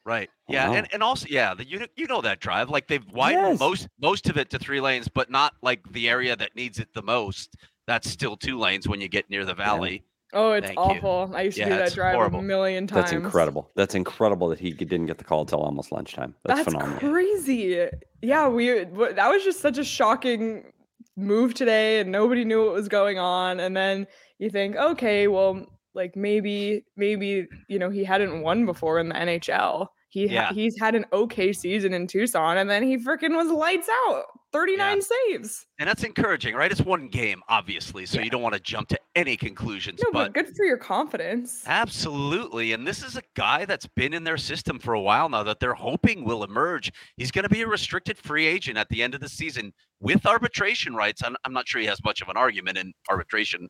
[0.06, 0.30] Right.
[0.48, 0.76] Oh, yeah, wow.
[0.76, 3.60] and, and also yeah, the you you know that drive like they've widened yes.
[3.60, 6.90] most most of it to three lanes, but not like the area that needs it
[6.94, 7.56] the most.
[7.88, 10.04] That's still two lanes when you get near the valley.
[10.34, 11.28] Oh, it's Thank awful.
[11.30, 11.36] You.
[11.36, 12.40] I used to yeah, do that drive horrible.
[12.40, 13.04] a million times.
[13.04, 13.72] That's incredible.
[13.76, 16.36] That's incredible that he didn't get the call until almost lunchtime.
[16.44, 17.00] That's, That's phenomenal.
[17.00, 17.88] crazy.
[18.22, 20.72] Yeah, we that was just such a shocking
[21.16, 23.60] move today, and nobody knew what was going on.
[23.60, 29.00] And then you think, okay, well, like maybe maybe you know he hadn't won before
[29.00, 29.88] in the NHL.
[30.16, 30.46] He Yeah.
[30.46, 34.24] ha- he's had an okay season in Tucson, and then he freaking was lights out,
[34.54, 35.66] thirty nine saves.
[35.78, 36.72] And that's encouraging, right?
[36.72, 38.24] It's one game, obviously, so Yeah.
[38.24, 40.00] you don't want to jump to any conclusions.
[40.02, 41.66] No, but but good for your confidence.
[41.68, 42.72] Absolutely.
[42.72, 45.60] And this is a guy that's been in their system for a while now that
[45.60, 46.94] they're hoping will emerge.
[47.18, 50.26] He's going to be a restricted free agent at the end of the season with
[50.26, 51.24] arbitration rights.
[51.26, 53.68] I'm, I'm not sure he has much of an argument in arbitration,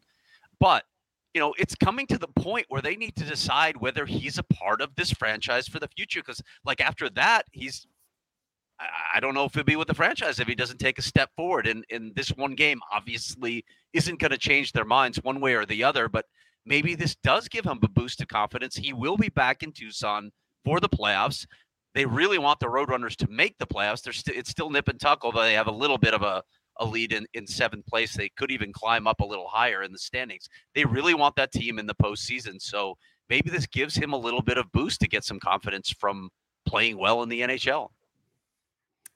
[0.60, 0.84] but
[1.36, 4.44] you know, it's coming to the point where they need to decide whether he's a
[4.44, 6.22] part of this franchise for the future.
[6.22, 7.86] Because, like, after that, he's
[8.80, 11.30] I- don't know if he'll be with the franchise if he doesn't take a step
[11.36, 11.68] forward.
[11.68, 15.66] And in this one game, obviously, isn't going to change their minds one way or
[15.66, 16.10] the other.
[16.10, 16.26] But
[16.66, 18.76] maybe this does give him a boost of confidence.
[18.76, 20.32] He will be back in Tucson
[20.64, 21.46] for the playoffs.
[21.94, 24.02] They really want the Roadrunners to make the playoffs.
[24.02, 26.44] They're st- it's still nip and tuck, although they have a little bit of a,
[26.80, 28.16] a lead in, in seventh place.
[28.16, 30.50] They could even climb up a little higher in the standings.
[30.74, 32.62] They really want that team in the postseason.
[32.62, 32.98] So
[33.30, 36.30] maybe this gives him a little bit of boost to get some confidence from
[36.66, 37.90] playing well in the NHL.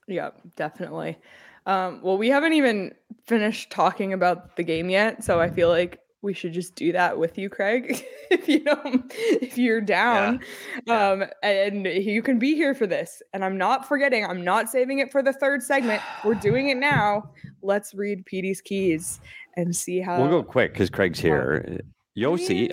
[0.06, 1.18] Yeah, definitely.
[1.66, 2.94] Um, well, we haven't even
[3.26, 7.18] finished talking about the game yet, so I feel like we should just do that
[7.18, 10.40] with you, Craig, if you don't, if you're down.
[10.86, 11.10] yeah.
[11.10, 13.22] Um, and you can be here for this.
[13.32, 16.02] And I'm not forgetting, I'm not saving it for the third segment.
[16.24, 17.30] We're doing it now.
[17.62, 19.20] Let's read Petey's keys
[19.56, 20.20] and see how.
[20.20, 21.80] We'll go quick because Craig's here.
[22.16, 22.72] Josi, mean,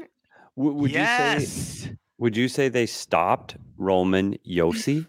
[0.57, 1.89] w- would you say yes.
[2.17, 5.07] would you say they stopped Roman Josi?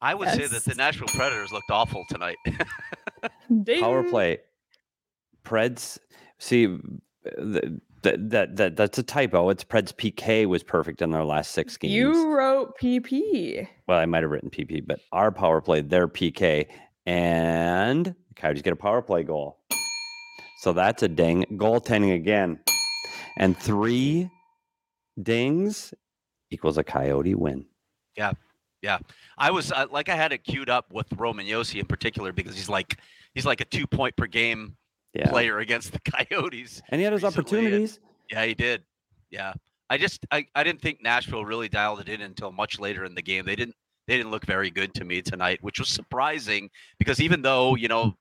[0.00, 2.36] I would say that the Nashville Predators looked awful tonight.
[3.80, 4.38] Power play.
[5.44, 5.98] Preds.
[6.38, 6.78] See,
[7.36, 9.50] th- that that that that's a typo.
[9.50, 11.92] It's Preds PK was perfect in their last six games.
[11.92, 13.66] You wrote PP.
[13.86, 16.66] well, I might have written PP, but our power play, their PK,
[17.06, 19.58] and the Coyotes get a power play goal.
[20.58, 21.44] So that's a ding.
[21.52, 22.60] Goaltending again,
[23.36, 24.30] and three
[25.20, 25.92] dings
[26.50, 27.66] equals a Coyote win.
[28.16, 28.32] Yeah,
[28.82, 28.98] yeah.
[29.36, 32.54] I was uh, like I had it queued up with Roman Josi in particular because
[32.56, 32.98] he's like
[33.34, 34.76] he's like a two point per game
[35.18, 36.80] Yeah, player against the Coyotes.
[36.88, 38.00] and he had his recently, opportunities.
[38.30, 38.82] Yeah, he did.
[39.30, 39.52] Yeah.
[39.90, 43.14] I just I, I didn't think Nashville really dialed it in until much later in
[43.14, 43.44] the game.
[43.46, 43.74] They didn't
[44.06, 47.88] they didn't look very good to me tonight, which was surprising because even though, you
[47.88, 48.14] know,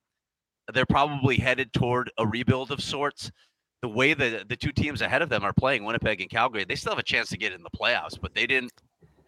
[0.74, 3.32] they're probably headed toward a rebuild of sorts,
[3.82, 6.76] the way the the two teams ahead of them are playing, Winnipeg and Calgary, they
[6.76, 8.72] still have a chance to get in the playoffs, but they didn't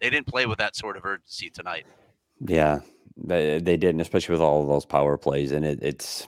[0.00, 1.86] they didn't play with that sort of urgency tonight.
[2.40, 2.80] Yeah,
[3.16, 5.52] they, they didn't, especially with all of those power plays.
[5.52, 6.26] And it, it's,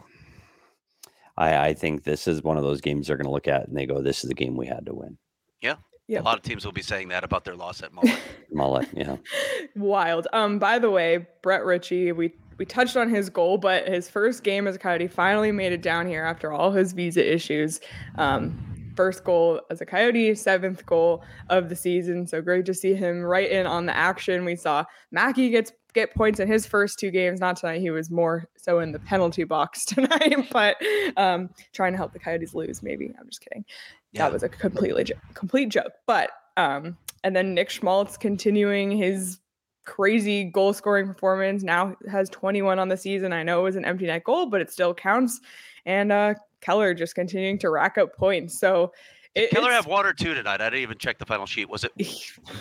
[1.37, 3.77] I, I think this is one of those games they're going to look at and
[3.77, 5.19] they go, "This is the game we had to win."
[5.61, 5.77] Yeah,
[6.09, 6.21] yeah.
[6.21, 8.19] A lot of teams will be saying that about their loss at Mullet.
[8.53, 9.17] Mullet, yeah,
[9.77, 10.29] Wild.
[10.33, 14.45] Um, by the way, Brett Ritchie, we we touched on his goal, but his first
[14.45, 17.81] game as a Coyote finally made it down here after all his visa issues.
[18.17, 22.27] Um, first goal as a Coyote, seventh goal of the season.
[22.27, 24.45] So great to see him right in on the action.
[24.45, 27.41] We saw Mackey gets get points in his first two games.
[27.41, 27.81] Not tonight.
[27.81, 30.77] He was more so in the penalty box tonight, but
[31.17, 32.83] um, trying to help the Coyotes lose.
[32.83, 33.65] Maybe I'm just kidding
[34.13, 34.23] Yeah.
[34.25, 35.93] that was a completely jo- complete joke.
[36.07, 39.39] But um, and then Nick Schmaltz continuing his
[39.85, 41.63] crazy goal scoring performance.
[41.63, 43.33] Now has 21 on the season.
[43.33, 45.41] I know it was an empty net goal, but it still counts.
[45.87, 48.59] And uh, Keller just continuing to rack up points.
[48.61, 48.93] So
[49.35, 50.61] it, Keller it's- have one or two tonight.
[50.61, 51.69] I didn't even check the final sheet.
[51.69, 51.93] Was it?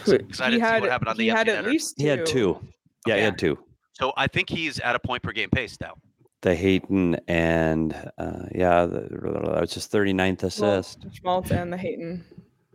[0.06, 1.24] Because I didn't see what happened on the.
[1.26, 1.68] he the had at netter.
[1.68, 2.04] least two.
[2.04, 2.60] he had two.
[3.06, 3.58] Yeah, he had two.
[3.94, 5.94] So I think he's at a point per game pace now.
[6.42, 11.06] The Hayton and uh, yeah, the, that was his 39th Well, assist.
[11.14, 12.24] Schmaltz and the Hayton.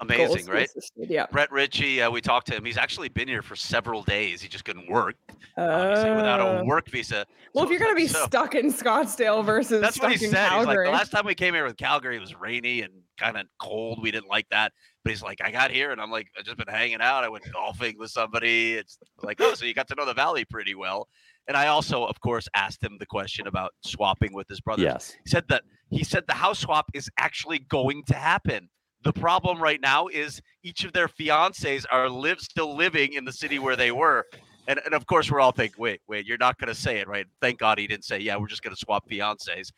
[0.00, 0.64] Amazing, goals right?
[0.68, 1.24] assisted, Yeah.
[1.32, 2.64] Brett Ritchie, uh, we talked to him.
[2.66, 4.42] He's actually been here for several days.
[4.42, 5.16] He just couldn't work,
[5.56, 7.24] obviously, without Uh, a work visa.
[7.54, 10.18] well, So if you're it's gonna be so- stuck in Scottsdale versus That's stuck what
[10.18, 10.50] he in said.
[10.52, 13.38] He's like, the last time we came here with Calgary, it was rainy and kind
[13.38, 14.02] of cold.
[14.02, 14.72] We didn't like that.
[15.06, 17.22] But he's like, I got here and I'm like, I've just been hanging out.
[17.22, 18.74] I went golfing with somebody.
[18.74, 21.06] It's like, oh, so you got to know the valley pretty well.
[21.46, 24.82] And I also, of course, asked him the question about swapping with his brother.
[24.82, 25.14] Yes.
[25.22, 28.68] He said that he said the house swap is actually going to happen.
[29.04, 33.32] The problem right now is each of their fiancés are live still living in the
[33.32, 34.26] city where they were.
[34.68, 37.08] And, and of course, we're all thinking, wait, wait, you're not going to say it,
[37.08, 37.26] right?
[37.40, 39.72] Thank God he didn't say, yeah, we're just going to swap fiancés.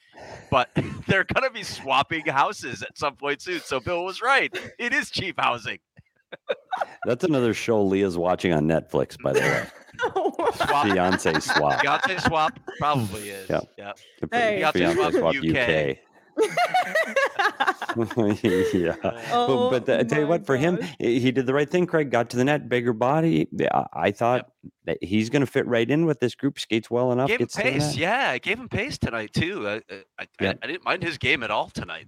[0.51, 0.71] But
[1.07, 3.61] they're going to be swapping houses at some point soon.
[3.61, 4.57] So Bill was right.
[4.79, 5.79] It is cheap housing.
[7.05, 9.67] That's another show Leah's watching on Netflix, by the way.
[10.55, 10.87] Swap.
[10.87, 11.81] Fiance swap.
[11.81, 13.51] Fiancé swap probably is.
[13.51, 13.61] Yeah.
[13.77, 13.93] yeah.
[14.31, 14.63] Hey.
[14.63, 15.99] Fiancé swap swap UK.
[18.73, 18.95] yeah.
[19.33, 20.95] Oh but, but I tell you what, for him, gosh.
[20.99, 21.87] he he did the right thing.
[21.87, 23.49] Craig got to the net, bigger body.
[23.53, 24.51] Yeah, I thought
[24.85, 26.59] that he's going to fit right in with this group.
[26.59, 27.29] Skates well enough.
[27.29, 27.97] Gave him Gets to the pace.
[27.97, 29.69] Yeah, I gave him pace tonight too.
[29.69, 29.81] I, I,
[30.19, 30.53] I, Yeah.
[30.63, 32.07] I didn't mind his game at all tonight.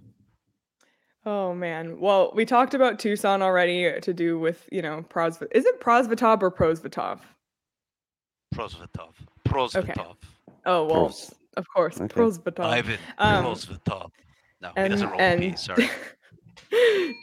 [1.25, 1.99] Oh man.
[1.99, 6.41] Well, we talked about Tucson already to do with, you know, Pros is it Prosvetov
[6.41, 7.19] or Prosvetov?
[8.55, 9.13] Prosvetov.
[9.47, 10.15] Prosvetov.
[10.65, 12.07] Oh well, Pros- of course, Okay.
[12.19, 12.65] Prosvetov.
[12.65, 14.11] Ivan Um, Prosvetov.
[14.61, 15.55] No, he doesn't roll and- a P.
[15.57, 15.89] Sorry.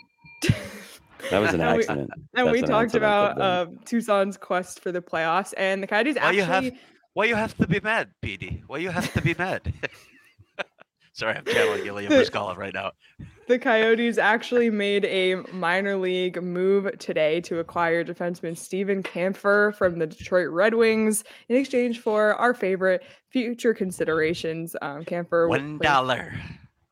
[1.30, 2.10] That was an accident.
[2.14, 6.16] And That's we an talked about uh, Tucson's quest for the playoffs, and the Coyotes
[6.16, 6.70] Why you have-
[7.14, 8.62] Why you have to be mad, PD?
[8.68, 9.74] Why you have to be mad?
[11.12, 12.92] Sorry, I'm channeling Ilya The- Bryzgalov right now.
[13.48, 19.98] The Coyotes actually made a minor league move today to acquire defenseman Steven Kampfer from
[19.98, 24.76] the Detroit Red Wings in exchange for our favorite future considerations.
[24.82, 25.48] Um, Kampfer.
[25.48, 25.78] One.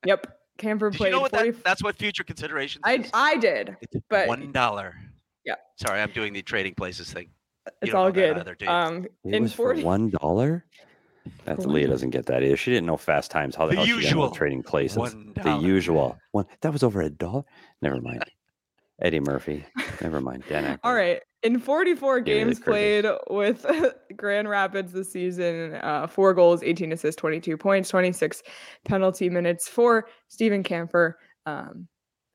[0.06, 0.38] Yep.
[0.58, 3.10] Kampfer Did played you know what 40 that, that's what future considerations I, is?
[3.12, 3.76] I did,
[4.08, 4.94] but one dollar.
[5.44, 5.56] Yeah.
[5.76, 7.28] Sorry, I'm doing the trading places thing.
[7.82, 8.38] it's all good.
[8.38, 10.64] either, um, It in was 40 for one dollar.
[11.44, 12.56] That's Leah doesn't get that either.
[12.56, 13.54] She didn't know fast times.
[13.56, 14.96] How the, The hell she got usual trading places?
[14.98, 16.46] One the usual one.
[16.62, 17.44] That was over a dollar.
[17.82, 18.24] Never mind.
[19.00, 19.64] Eddie Murphy.
[20.00, 20.44] Never mind.
[20.48, 20.96] Dan All Aykroyd.
[20.96, 21.20] right.
[21.42, 22.64] In 44 Give games Curtis.
[22.64, 23.66] played with
[24.16, 28.42] Grand Rapids this season, uh, four goals, 18 assists, 22 points, 26
[28.84, 31.12] penalty minutes for Steven Kampfer.
[31.44, 31.86] Um,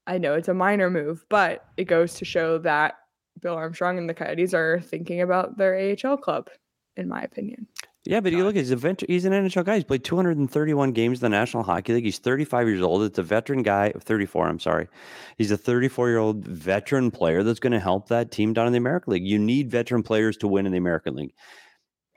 [0.08, 2.94] I know it's a minor move, but it goes to show that
[3.42, 5.76] Bill Armstrong and the Coyotes are thinking about their
[6.06, 6.50] AHL club,
[6.96, 7.68] in my opinion.
[8.04, 9.76] Yeah, but you look, he's a vet- he's an NHL guy.
[9.76, 12.04] He's played 231 games in the National Hockey League.
[12.06, 13.04] He's 35 years old.
[13.04, 14.88] It's a veteran guy, 34, I'm sorry.
[15.38, 18.74] He's a 34 year old veteran player that's going to help that team down in
[18.74, 19.28] the American League.
[19.28, 21.34] You need veteran players to win in the American League.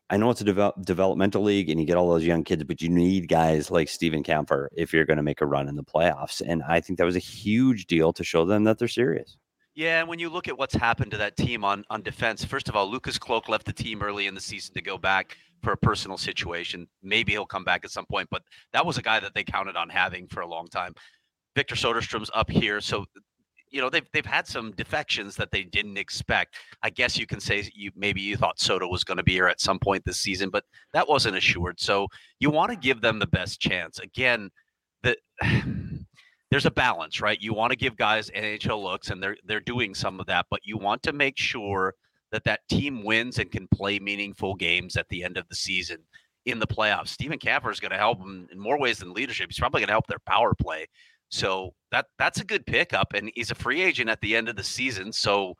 [0.09, 2.81] I know it's a devel- developmental league and you get all those young kids, but
[2.81, 5.85] you need guys like Steven Kampfer if you're going to make a run in the
[5.85, 6.41] playoffs.
[6.41, 9.37] And I think that was a huge deal to show them that they're serious.
[9.75, 12.69] Yeah, and when you look at what's happened to that team on on defense, first
[12.69, 15.73] of all, Lucas Cloak left the team early in the season to go back for
[15.73, 16.87] a personal situation.
[17.03, 19.77] Maybe he'll come back at some point, but that was a guy that they counted
[19.77, 20.95] on having for a long time.
[21.57, 23.05] Victor Soderstrom's up here, so
[23.71, 26.55] you know they've they've had some defections that they didn't expect.
[26.83, 29.49] I guess you can say you maybe you thought Soda was going to be here
[29.49, 31.81] at some point this season, but that wasn't assured.
[31.81, 32.07] So
[32.39, 33.99] you want to give them the best chance.
[33.99, 34.51] Again,
[35.03, 35.17] the
[36.51, 37.41] there's a balance, right?
[37.41, 40.61] You want to give guys NHL looks, and they're they're doing some of that, but
[40.63, 41.95] you want to make sure
[42.35, 45.99] that that team wins and can play meaningful games at the end of the season
[46.47, 47.09] in the playoffs.
[47.09, 49.47] Steven Kampfer is going to help them in more ways than leadership.
[49.49, 50.89] He's probably going to help their power play.
[51.31, 54.57] So that that's a good pickup, and he's a free agent at the end of
[54.57, 55.13] the season.
[55.13, 55.55] So,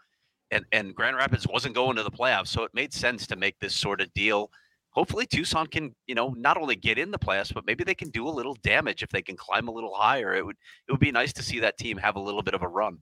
[0.51, 3.59] and and Grand Rapids wasn't going to the playoffs, so it made sense to make
[3.61, 4.51] this sort of deal.
[4.91, 8.11] Hopefully, Tucson can you know not only get in the playoffs, but maybe they can
[8.11, 10.35] do a little damage if they can climb a little higher.
[10.35, 10.57] It would
[10.89, 12.99] it would be nice to see that team have a little bit of a run.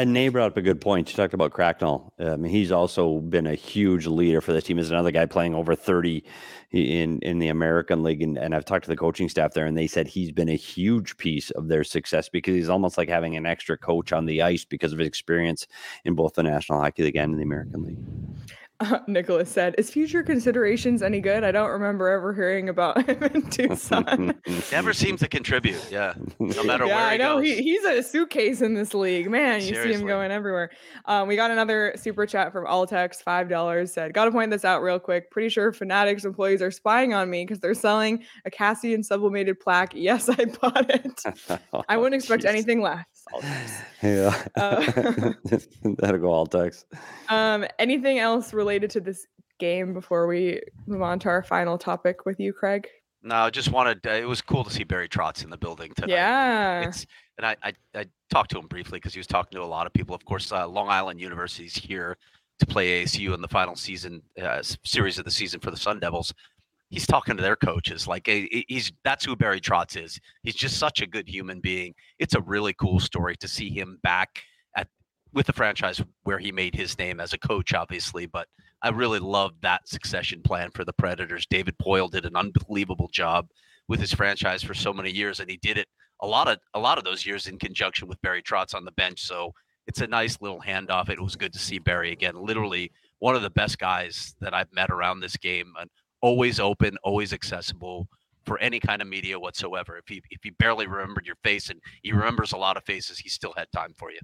[0.00, 1.10] And Nate brought up a good point.
[1.10, 2.14] You talked about Cracknell.
[2.18, 4.78] Um, he's also been a huge leader for this team.
[4.78, 6.24] Is another guy playing over thirty
[6.72, 9.76] in in the American League, and, and I've talked to the coaching staff there, and
[9.76, 13.36] they said he's been a huge piece of their success because he's almost like having
[13.36, 15.66] an extra coach on the ice because of his experience
[16.06, 17.98] in both the National Hockey League and the American League.
[19.06, 21.44] Nicholas said, "Is future considerations any good?
[21.44, 24.34] I don't remember ever hearing about him in Tucson."
[24.72, 25.80] Never seems to contribute.
[25.90, 29.30] Yeah, no matter yeah, where I know he, he's a suitcase in this league.
[29.30, 30.70] Man, you see him going everywhere.
[31.04, 33.92] Um, we got another super chat from Altex, five dollars.
[33.92, 35.30] Said, "Got to point this out real quick.
[35.30, 39.92] Pretty sure Fanatics employees are spying on me because they're selling a Cassian sublimated plaque.
[39.94, 41.22] Yes, I bought it.
[41.88, 42.48] I wouldn't expect Jeez.
[42.48, 43.82] anything less." Altex.
[44.02, 45.32] Yeah, Uh,
[45.98, 46.86] that'll go all text.
[47.28, 49.26] Um, anything else related to this
[49.58, 52.88] game before we move on to our final topic with you, Craig?
[53.22, 54.06] No, I just wanted.
[54.06, 56.10] Uh, it was cool to see Barry Trotz in the building tonight.
[56.10, 56.88] Yeah.
[56.88, 59.66] It's and I I, I talked to him briefly because he was talking to a
[59.66, 60.14] lot of people.
[60.14, 62.16] Of course, uh, Long Island University's here
[62.60, 66.00] to play ASU in the final season uh, series of the season for the Sun
[66.00, 66.32] Devils.
[66.90, 70.18] He's talking to their coaches like eh, eh, he's that's who Barry Trotz is.
[70.42, 71.94] He's just such a good human being.
[72.18, 74.42] It's a really cool story to see him back
[74.76, 74.88] at
[75.32, 78.48] with the franchise where he made his name as a coach, obviously, but
[78.82, 81.46] I really loved that succession plan for the Predators.
[81.48, 83.46] David Poile did an unbelievable job
[83.88, 85.86] with his franchise for so many years, and he did it
[86.22, 88.92] a lot of a lot of those years in conjunction with Barry Trotz on the
[88.92, 89.22] bench.
[89.22, 89.52] So
[89.86, 91.08] it's a nice little handoff.
[91.08, 92.34] It was good to see Barry again.
[92.34, 96.96] Literally one of the best guys that I've met around this game, and always open,
[97.02, 98.08] always accessible
[98.44, 99.96] for any kind of media whatsoever.
[99.96, 103.18] If he if he barely remembered your face, and he remembers a lot of faces,
[103.18, 104.20] he still had time for you.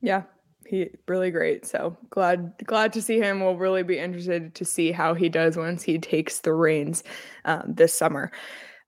[0.00, 0.22] Yeah,
[0.66, 1.66] he really great.
[1.66, 3.40] So glad glad to see him.
[3.40, 7.02] We'll really be interested to see how he does once he takes the reins
[7.44, 8.30] um, this summer.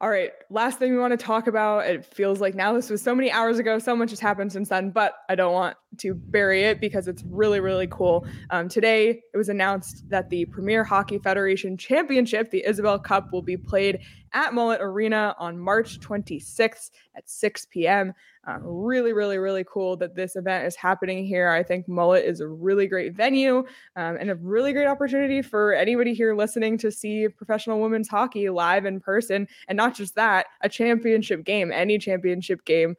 [0.02, 1.84] All right, last thing we want to talk about.
[1.84, 3.78] It feels like now this was so many hours ago.
[3.78, 7.22] So much has happened since then, but I don't want to bury it because it's
[7.26, 8.26] really really cool.
[8.48, 13.42] Um, today it was announced that the Premier Hockey Federation Championship, the Isobel Cup, will
[13.42, 13.98] be played
[14.32, 18.12] at Mullett Arena on March 26th at 6 p.m.
[18.46, 21.48] Uh, really, really, really cool that this event is happening here.
[21.48, 23.58] I think Mullett is a really great venue
[23.96, 28.48] um, and a really great opportunity for anybody here listening to see professional women's hockey
[28.48, 29.46] live in person.
[29.68, 32.96] And not just that, a championship game, any championship game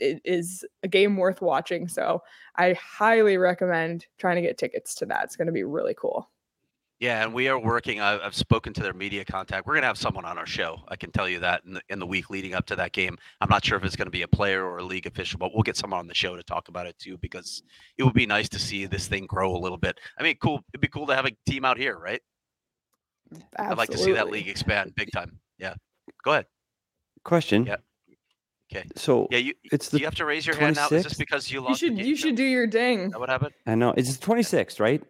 [0.00, 1.86] is a game worth watching.
[1.86, 2.22] So
[2.56, 5.24] I highly recommend trying to get tickets to that.
[5.24, 6.28] It's going to be really cool.
[7.02, 7.98] Yeah, and we are working.
[8.00, 9.66] I- I've spoken to their media contact.
[9.66, 10.84] We're gonna have someone on our show.
[10.86, 13.18] I can tell you that in the, in the week leading up to that game.
[13.40, 15.64] I'm not sure if it's gonna be a player or a league official, but we'll
[15.64, 17.64] get someone on the show to talk about it too, because
[17.98, 19.98] it would be nice to see this thing grow a little bit.
[20.16, 20.60] I mean, cool.
[20.72, 22.22] It'd be cool to have a team out here, right?
[23.32, 23.66] Absolutely.
[23.72, 25.40] I'd like to see that league expand big time.
[25.58, 25.74] Yeah.
[26.22, 26.46] Go ahead.
[27.24, 27.66] Question.
[27.66, 27.78] Yeah.
[28.72, 28.86] Okay.
[28.94, 30.86] So Yeah, you it's do the you have to raise your hand now.
[30.86, 31.80] Is this because you You lost?
[31.80, 32.28] the should game you show?
[32.28, 33.10] should do your Is ding.
[33.10, 33.54] that what happened?
[33.66, 35.02] I know it's the 26th, right?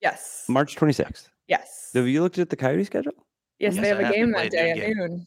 [0.00, 0.44] Yes.
[0.48, 1.26] March 26th.
[1.50, 1.90] Yes.
[1.94, 3.12] Have you looked at the Coyote schedule?
[3.58, 4.12] Yes, Yes, they have I a have.
[4.14, 4.96] They game play that a day noon at game.
[4.96, 5.26] noon.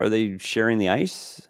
[0.00, 1.48] Are they sharing the ice?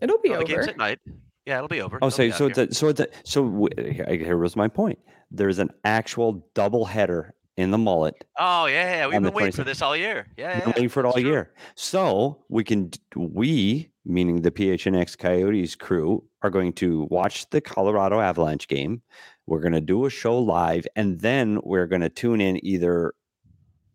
[0.00, 0.70] It'll be No, the game's over.
[0.70, 0.98] at night.
[1.44, 1.98] Yeah, it'll be over.
[2.00, 2.66] Oh, They'll so be so it's here.
[2.70, 4.98] a, so it's a, so w- here here was my point.
[5.30, 8.12] There's an actual double header in the Mullett.
[8.38, 9.06] Oh yeah, yeah.
[9.06, 9.66] We've on the been waiting for 26th.
[9.66, 10.26] this all year.
[10.36, 10.64] Yeah, We've yeah.
[10.66, 11.30] been waiting for it all that's true.
[11.32, 11.52] year.
[11.74, 17.60] So we can d- we meaning the PHNX Coyotes crew are going to watch the
[17.60, 19.02] Colorado Avalanche game.
[19.48, 23.14] We're going to do a show live, and then we're going to tune in either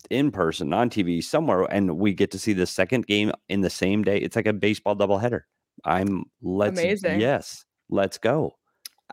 [0.09, 3.69] in person on TV somewhere, and we get to see the second game in the
[3.69, 4.17] same day.
[4.17, 5.41] It's like a baseball doubleheader.
[5.85, 7.19] I'm let's Amazing.
[7.21, 8.55] yes, let's go.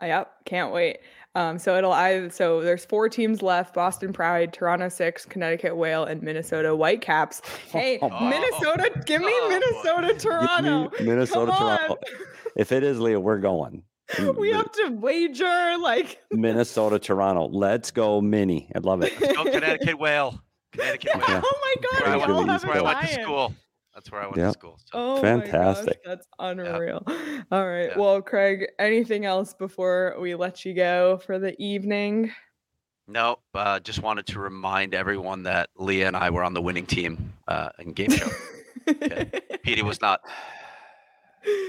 [0.01, 0.97] Yep, can't wait.
[1.35, 6.05] Um, so it'll I so there's four teams left: Boston Pride, Toronto Six, Connecticut Whale,
[6.05, 7.41] and Minnesota Whitecaps.
[7.71, 8.29] Hey, Oh, boy.
[8.29, 9.53] Minnesota, give me Oh, boy.
[9.59, 10.91] Minnesota, Give me Toronto.
[11.03, 11.93] Minnesota, Come Toronto.
[11.93, 11.97] on.
[12.57, 13.83] If it is Leah, we're going.
[14.37, 17.47] we have to wager like Minnesota, Toronto.
[17.47, 18.69] Let's go, Mini.
[18.75, 19.17] I love it.
[19.19, 20.41] Go Connecticut Whale.
[20.73, 21.25] Connecticut Whale.
[21.29, 21.41] Yeah.
[21.45, 23.21] oh my That's where I god, went, to have that's a where I went to
[23.23, 23.53] school.
[23.93, 24.47] That's where I went Yep.
[24.47, 24.77] to school.
[24.85, 24.91] So.
[24.93, 25.85] Oh Fantastic.
[25.87, 27.03] my gosh, that's unreal.
[27.51, 27.89] All right.
[27.89, 27.97] Yeah.
[27.97, 32.31] Well, Craig, anything else before we let you go for the evening?
[33.07, 36.85] No, uh, just wanted to remind everyone that Leah and I were on the winning
[36.85, 38.29] team uh, in game show.
[39.63, 40.21] Petey was not,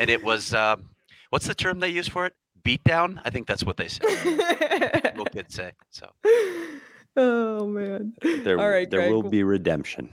[0.00, 0.88] and it was um,
[1.32, 2.34] what's the term they use for it?
[2.62, 3.20] Beatdown.
[3.24, 4.00] I think that's what they say.
[4.04, 5.72] Little kids say.
[5.90, 6.06] So
[7.16, 8.12] oh man.
[8.22, 9.12] There, All right, there Greg.
[9.12, 10.10] will be redemption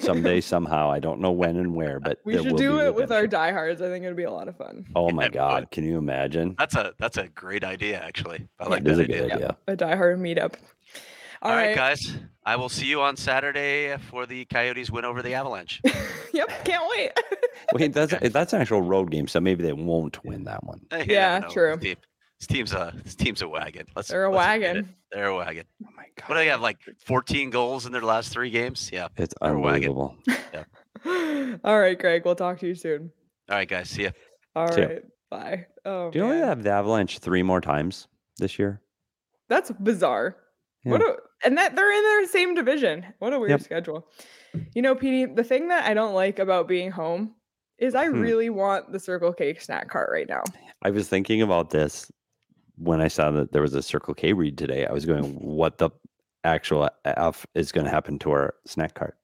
[0.00, 0.90] someday, somehow.
[0.90, 3.10] I don't know when and where, but we there should will do be it with
[3.12, 3.30] our redemption.
[3.40, 3.80] diehards.
[3.82, 4.86] I think it'd be a lot of fun.
[4.94, 5.32] Oh my it.
[5.42, 5.70] God!
[5.70, 6.54] Can you imagine?
[6.58, 7.98] that's a that's a great idea.
[8.00, 9.34] Actually, I like It is that a good idea.
[9.34, 9.56] idea.
[9.68, 10.54] A diehard meetup.
[11.42, 12.16] All right, guys.
[12.44, 15.80] I will see you on Saturday for the Coyotes win over the Avalanche.
[16.32, 17.12] yep, can't wait.
[17.74, 20.80] Wait, that's that's an actual road game, so maybe they won't win that one.
[20.90, 21.76] Hey, you Yeah, true.
[21.76, 21.96] This, team,
[22.38, 23.84] this team's a this team's a wagon.
[23.94, 24.94] Let's They're a let's wagon.
[25.12, 25.64] They're a wagon.
[25.84, 26.28] Oh my God!
[26.28, 26.62] What do they have?
[26.62, 28.88] Like 14 goals in their last three games?
[28.92, 29.08] Yeah.
[29.16, 29.90] It's They're a wagon.
[29.90, 30.16] unbelievable.
[31.64, 32.24] All right, Greg.
[32.24, 33.10] We'll talk to you soon.
[33.50, 33.90] All right, guys.
[33.90, 34.10] See ya.
[34.56, 34.86] All See ya.
[34.86, 35.02] right.
[35.30, 35.66] Bye.
[35.84, 36.48] Oh, Do you know they man.
[36.48, 38.08] have the Avalanche three more times
[38.38, 38.80] this year?
[39.48, 40.36] That's bizarre.
[40.84, 43.06] What a, and that they're in their same division.
[43.18, 43.60] What a weird Yep.
[43.62, 44.08] schedule.
[44.74, 47.34] You know, Petey, the thing that I don't like about being home
[47.78, 48.20] is I Hmm.
[48.20, 50.42] really want the Circle K snack cart right now.
[50.82, 52.10] I was thinking about this
[52.76, 54.86] when I saw that there was a Circle K read today.
[54.86, 55.90] I was going, "What the
[56.44, 59.16] actual f is going to happen to our snack cart?"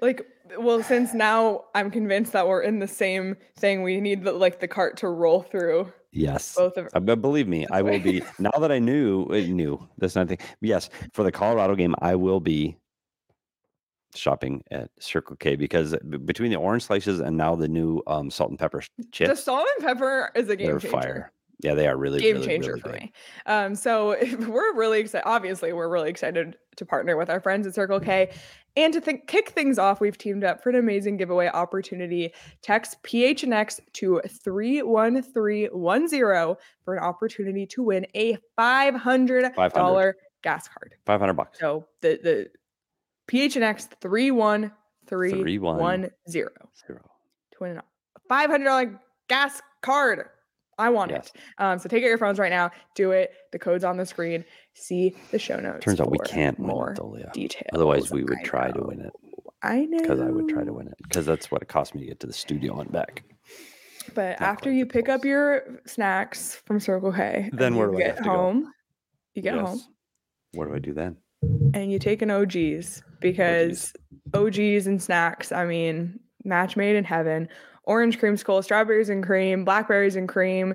[0.00, 0.26] Like,
[0.58, 4.60] well, since now I'm convinced that we're in the same thing, we need the like
[4.60, 6.54] the cart to roll through Yes.
[6.56, 9.78] both of Uh, But believe me, I will be now that I knew uh, knew
[9.98, 11.94] that's not the yes for the Colorado game.
[12.00, 12.76] I will be
[14.14, 15.94] shopping at Circle K because
[16.24, 18.88] between the orange slices and now the new um, salt and pepper sh-
[19.20, 20.88] the salt and pepper is a game changer.
[20.88, 21.32] fire.
[21.62, 23.12] Yeah, they are really game really, changer really for me.
[23.46, 24.16] Um, so
[24.48, 25.26] we're really excited.
[25.26, 28.30] Obviously, we're really excited to partner with our friends at Circle K.
[28.76, 32.32] And to think, kick things off, we've teamed up for an amazing giveaway opportunity.
[32.62, 40.14] Text PHNX to 31310 for an opportunity to win a $500 500.
[40.42, 40.94] gas card.
[41.04, 41.58] Five hundred bucks.
[41.58, 42.48] So the, the
[43.28, 46.50] PHNX 31310 Zero.
[47.52, 47.82] to win a
[48.32, 48.98] $500
[49.28, 50.28] gas card.
[50.80, 51.30] I want Yes.
[51.34, 51.40] it.
[51.58, 52.70] Um, so take out your phones right now.
[52.94, 53.32] Do it.
[53.52, 54.44] The code's on the screen.
[54.74, 55.84] See the show notes.
[55.84, 57.70] Turns out we can't win more it though, details.
[57.74, 59.12] Otherwise, we would I try to win it
[59.62, 59.98] I know.
[59.98, 62.20] because I would try to win it because that's what it cost me to get
[62.20, 63.22] to the studio and back.
[64.14, 68.00] But Not after you pick up your snacks from Circle K, Then where do I
[68.00, 68.30] get to go?
[68.30, 68.72] home,
[69.34, 69.88] you get home Yes.
[70.54, 71.16] What do I do then?
[71.74, 73.92] and you take an OGs because
[74.34, 77.48] OGs and snacks, I mean, match made in heaven.
[77.84, 80.74] Orange creamsicle, strawberries and cream, blackberries and cream,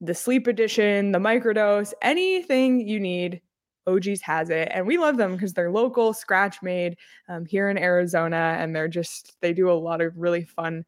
[0.00, 3.40] the sleep edition, the microdose, anything you need,
[3.86, 4.68] OGs has it.
[4.72, 6.96] And we love them because they're local, scratch made
[7.28, 8.56] um, here in Arizona.
[8.58, 10.84] And they're just, they do a lot of really fun,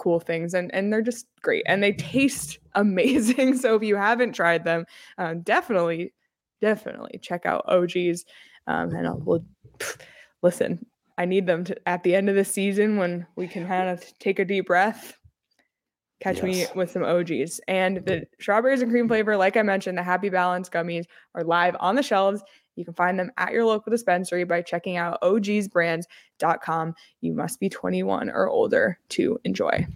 [0.00, 4.32] cool things and and they're just great and they taste amazing so if you haven't
[4.32, 4.86] tried them
[5.18, 6.12] um, definitely
[6.62, 8.24] definitely check out og's
[8.66, 9.44] um, and I'll, we'll
[10.42, 10.84] listen
[11.20, 14.02] i need them to at the end of the season when we can kind of
[14.18, 15.16] take a deep breath
[16.20, 20.02] catch me with some og's and the strawberries and cream flavor like i mentioned the
[20.02, 21.04] happy balance gummies
[21.34, 22.42] are live on the shelves
[22.76, 26.94] you can find them at your local dispensary by checking out ogsbrands.com.
[27.20, 29.86] You must be 21 or older to enjoy.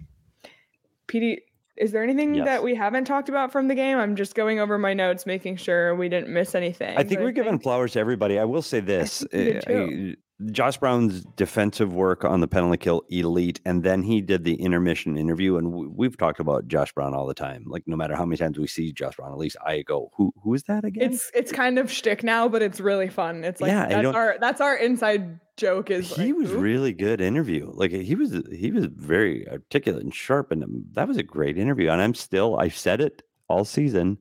[1.07, 1.37] PD,
[1.77, 2.45] is there anything Yes.
[2.45, 3.97] that we haven't talked about from the game?
[3.97, 6.95] I'm just going over my notes, making sure we didn't miss anything.
[6.95, 8.37] I think we're giving flowers to everybody.
[8.37, 10.15] I will say this: think I-
[10.51, 15.17] Josh Brown's defensive work on the penalty kill elite, and then he did the intermission
[15.17, 15.55] interview.
[15.55, 17.63] And w- we've talked about Josh Brown all the time.
[17.67, 20.33] Like no matter how many times we see Josh Brown, at least I go, "Who
[20.43, 23.45] who is that again?" It's it's kind of shtick now, but it's really fun.
[23.45, 25.89] It's like Yeah, that's our that's our inside joke.
[25.89, 27.71] Is he like, was "Who?" really good interview.
[27.73, 31.57] Like he was he was very articulate and sharp, and um, that was a great
[31.57, 31.89] interview.
[31.89, 34.17] And I'm still I've said it all season.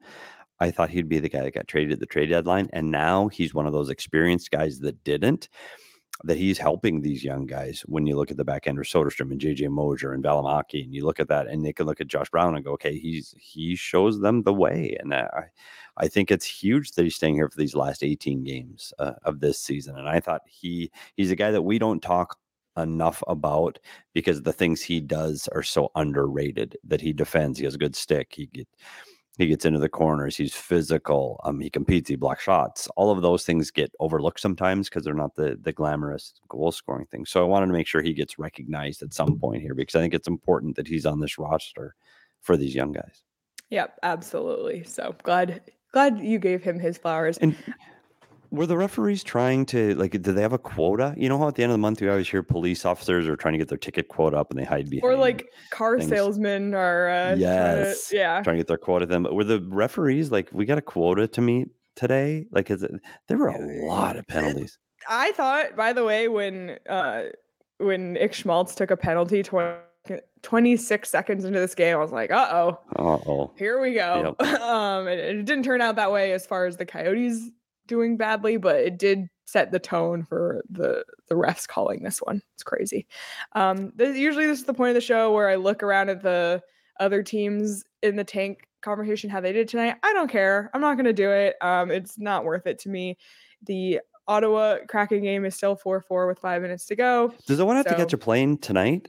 [0.61, 3.27] I thought he'd be the guy that got traded at the trade deadline, and now
[3.27, 5.49] he's one of those experienced guys that didn't.
[6.23, 7.81] That he's helping these young guys.
[7.87, 10.95] When you look at the back end of Soderstrom and JJ Moser and Valimaki, and
[10.95, 13.35] you look at that, and they can look at Josh Brown and go, "Okay, he's
[13.39, 15.47] he shows them the way." And I,
[15.97, 19.41] I think it's huge that he's staying here for these last 18 games uh, of
[19.41, 19.99] this season.
[19.99, 22.39] And I thought he he's a guy that we don't talk
[22.77, 23.79] enough about
[24.15, 27.95] because the things he does are so underrated that he defends he has a good
[27.95, 28.49] stick he
[29.39, 33.23] he gets into the corners he's physical um he competes he blocks shots all of
[33.23, 37.41] those things get overlooked sometimes because they're not the the glamorous goal scoring thing so
[37.43, 40.15] i wanted to make sure he gets recognized at some point here because i think
[40.15, 41.95] it's important that he's on this roster
[42.41, 43.23] for these young guys
[43.71, 44.85] Yep, absolutely.
[44.85, 45.63] So glad
[45.93, 47.39] glad you gave him his flowers.
[47.39, 47.57] and
[48.55, 51.55] were the referees trying to like do they have a quota you know how at
[51.57, 53.79] the end of the month we always hear police officers are trying to get their
[53.79, 56.11] ticket quota up and they hide behind Or like car things.
[56.11, 58.11] salesmen are uh, trying to- Yes.
[58.13, 58.43] yeah.
[58.43, 61.27] trying to get their quota then but were the referees like we got a quota
[61.29, 62.91] to meet today like is it
[63.29, 67.25] there were a lot of penalties I thought, by the way, when uh
[67.77, 69.77] when Nick Schmaltz took a penalty 20,
[70.43, 74.35] 26 seconds into this game, I was like, uh oh, uh-oh here we go.
[74.41, 77.51] um and it didn't turn out that way as far as the Coyotes
[77.87, 82.41] doing badly, but it did set the tone for the the refs calling this one.
[82.55, 83.07] It's crazy.
[83.55, 86.23] Um th- usually this is the point of the show where I look around at
[86.23, 86.63] the
[86.99, 89.97] other teams in the tank conversation how they did tonight.
[90.03, 90.71] I don't care.
[90.73, 91.57] I'm not going to do it.
[91.61, 93.19] Um it's not worth it to me.
[93.67, 97.35] The Ottawa Kraken game is still 4-4 with 5 minutes to go.
[97.47, 99.09] does the one have to catch a plane tonight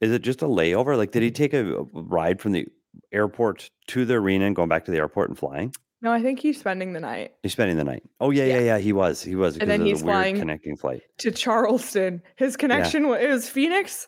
[0.00, 2.66] is it just a layover like did he take a ride from the
[3.12, 5.74] airport to the arena and going back to the airport and flying
[6.04, 8.54] No, I think he's spending the night he's spending the night oh yeah Yeah.
[8.58, 12.22] yeah yeah he was he was because then he's the flying connecting flight to Charleston.
[12.36, 14.06] His connection it was Phoenix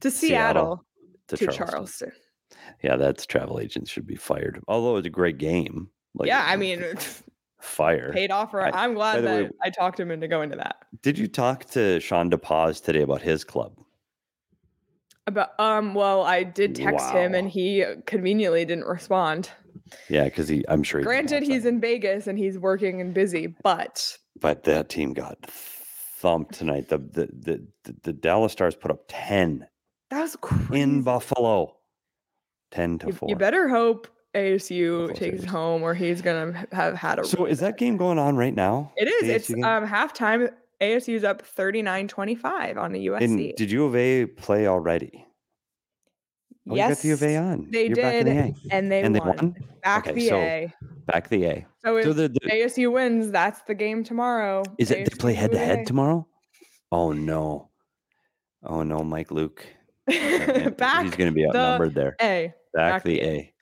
[0.00, 0.84] to Seattle Seattle,
[1.28, 1.68] to, to Charleston.
[1.68, 2.12] Charleston.
[2.82, 6.56] yeah that's travel agents should be fired although it's a great game like yeah, I
[6.56, 6.82] mean,
[7.60, 8.62] fire paid off for.
[8.62, 10.76] I- I'm glad that way- I talked him into going to that.
[11.02, 13.76] Did you talk to Sean DePaz today about his club?
[15.26, 19.50] But um, well, I did text him and he conveniently didn't respond.
[20.08, 21.00] Yeah, because he, I'm sure.
[21.00, 25.38] he Granted, he's in Vegas and he's working and busy, but But that team got
[25.46, 26.88] thumped tonight.
[26.88, 29.66] The the the, the, the Dallas Stars put up ten
[30.10, 30.80] that was crazy.
[30.82, 31.76] in Buffalo.
[32.70, 33.28] Ten to You, four.
[33.28, 37.24] you better hope ASU Buffalo takes it home, or he's gonna have had a.
[37.24, 38.92] So is that game going on right now?
[38.96, 39.28] It is.
[39.28, 39.64] It's game?
[39.64, 40.50] um halftime.
[40.80, 43.20] ASU's up 39-25 on the USC.
[43.22, 45.24] And did U of A play already?
[46.68, 47.68] Oh, yes, you got the A on.
[47.70, 48.54] they You're the did, A.
[48.70, 49.36] and they and they won.
[49.36, 49.56] won.
[49.82, 50.74] Back Okay, the so A.
[51.06, 51.66] Back the A.
[51.84, 54.62] So if So the, the ASU wins, that's the game tomorrow.
[54.78, 56.26] is it they play head to head tomorrow?
[56.90, 57.68] Oh no.
[58.62, 59.66] Oh no, Mike Luke.
[60.06, 62.16] Back He's going to be the outnumbered there.
[62.22, 62.54] A.
[62.72, 63.54] Back, back the the A.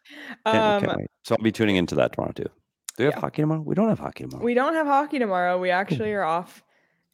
[0.46, 0.96] Can't, Um.
[1.24, 2.44] So I'll be tuning into that tomorrow too.
[2.44, 2.50] Do
[2.98, 3.20] we have Yeah.
[3.20, 3.62] hockey tomorrow?
[3.62, 4.44] We don't have hockey tomorrow.
[4.44, 5.58] we don't have hockey tomorrow.
[5.58, 6.62] We actually are off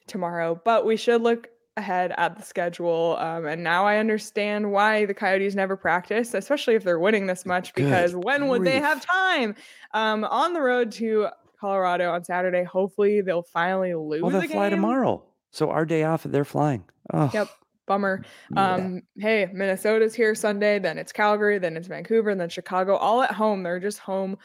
[0.07, 3.17] tomorrow, but we should look ahead at the schedule.
[3.19, 7.47] Um, and now I understand why the Coyotes never practice, especially if they're winning this
[7.47, 9.55] much, Good because when would they have time?
[9.95, 11.29] Um, on the road to
[11.61, 14.23] Colorado on Saturday, hopefully they'll finally lose.
[14.23, 15.25] well, they'll fly tomorrow.
[15.51, 16.85] So our day off, they're flying.
[17.13, 17.49] Oh, Yep.
[17.87, 18.23] Bummer.
[18.55, 18.75] yeah.
[18.75, 23.23] Um, hey, Minnesota's here Sunday, then it's Calgary, then it's Vancouver, and then Chicago, all
[23.23, 23.63] at home.
[23.63, 24.37] They're just home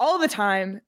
[0.00, 0.80] all the time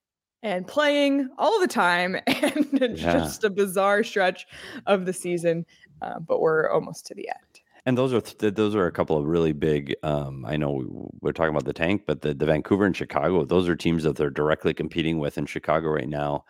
[0.43, 2.16] and playing all the time.
[2.26, 3.12] And it's Yeah.
[3.14, 4.47] just a bizarre stretch
[4.86, 5.66] of the season.
[6.01, 7.61] Uh, but we're almost to the end.
[7.86, 9.97] And those are th- those are a couple of really big.
[10.03, 10.84] Um, I know we,
[11.20, 14.14] we're talking about the tank, but the, the Vancouver and Chicago, those are teams that
[14.16, 16.45] they're directly competing with in Chicago right now.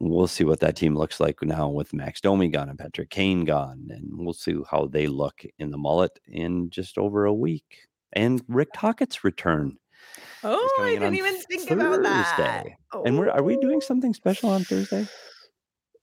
[0.00, 3.44] we'll see what that team looks like now with Max Domi gone and Patrick Kane
[3.44, 7.86] gone, and we'll see how they look in the Mullett in just over a week.
[8.14, 9.76] And Rick Tocchet's return.
[10.44, 12.36] Oh, I didn't even think about that.
[12.36, 12.76] Thursday.
[13.04, 13.80] And we're are we doing Oh.
[13.80, 15.06] something special on Thursday?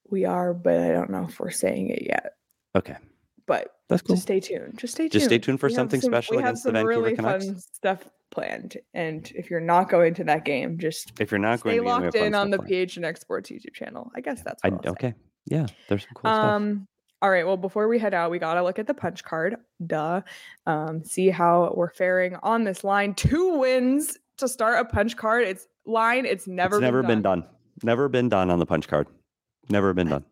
[0.09, 2.33] We are, but I don't know if we're saying it yet.
[2.75, 2.95] Okay,
[3.45, 4.15] But that's cool.
[4.15, 4.77] just stay tuned.
[4.77, 5.11] Just stay tuned.
[5.11, 7.15] Just stay tuned for We something some- special We have against the some Vancouver really
[7.15, 7.45] Canucks.
[7.45, 8.77] fun stuff planned.
[8.93, 11.89] And if you're not going to that game, just If you're not stay going to
[11.89, 12.89] locked in on the stuff planned.
[12.89, 14.11] PHNX Sports YouTube channel.
[14.15, 14.89] I guess that's I, I'll say.
[14.89, 15.13] okay,
[15.45, 16.43] yeah, there's some cool stuff.
[16.45, 16.87] Um.
[17.21, 17.47] All right.
[17.47, 19.55] Well, before we head out, we gotta look at the punch card.
[19.85, 20.21] Duh.
[20.67, 21.03] Um.
[21.03, 23.13] See how we're faring on this line.
[23.15, 25.47] Two wins to start a punch card.
[25.47, 26.25] It's line.
[26.25, 26.77] It's never.
[26.77, 27.45] it's never been, been done.
[27.83, 29.07] Never been done on the punch card.
[29.69, 30.25] Never been done.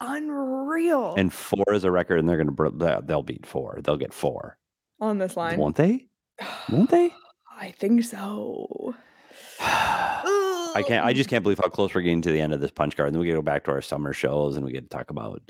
[0.00, 1.14] Unreal.
[1.16, 3.80] And four is a record, and they're gonna they'll beat four.
[3.82, 4.56] They'll get four,
[5.00, 5.58] on this line.
[5.58, 6.06] won't they?
[6.70, 7.12] Won't they?
[7.58, 8.94] I think so.
[9.60, 11.04] I can't.
[11.04, 13.08] I just can't believe how close we're getting to the end of this punch card.
[13.08, 14.96] And then we get to go back to our summer shows, and we get to
[14.96, 15.42] talk about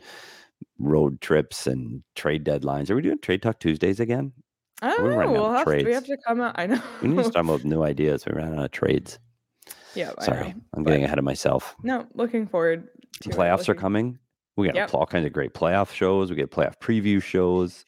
[0.79, 2.91] road trips and trade deadlines.
[2.91, 4.33] Are we doing trade talk Tuesdays again?
[4.83, 5.17] I don't We're know.
[5.17, 6.55] running out oh, We'll have to, we have to come out.
[6.59, 6.83] I know.
[7.03, 8.25] We need to start with new ideas.
[8.27, 9.19] We ran out of trades.
[9.95, 10.13] yeah.
[10.21, 10.55] Sorry, know.
[10.75, 11.75] I'm getting ahead of myself.
[11.83, 12.89] No, looking forward
[13.23, 14.19] to Playoffs are coming.
[14.57, 14.95] We got Yep.
[14.95, 16.31] all kinds of great playoff shows.
[16.31, 17.87] We get playoff preview shows.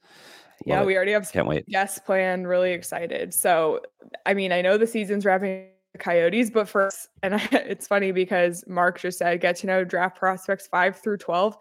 [0.65, 0.87] Yeah, it.
[0.87, 1.67] we already have can't wait.
[1.67, 2.49] guests planned.
[2.49, 3.35] Really excited.
[3.35, 3.81] So,
[4.27, 8.13] I mean, I know the season's wrapping the Coyotes, but first, and I, it's funny
[8.13, 11.57] because Mark just said get to know draft prospects five through twelve.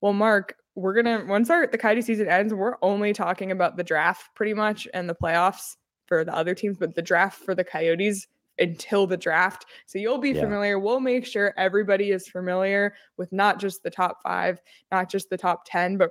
[0.00, 3.84] Well, Mark, we're gonna once our the Coyote season ends, we're only talking about the
[3.84, 7.64] draft pretty much and the playoffs for the other teams, but the draft for the
[7.64, 8.26] Coyotes
[8.58, 9.66] until the draft.
[9.86, 10.42] So you'll be Yeah.
[10.42, 10.78] familiar.
[10.78, 14.60] We'll make sure everybody is familiar with not just the top five,
[14.92, 16.10] not just the top 10, but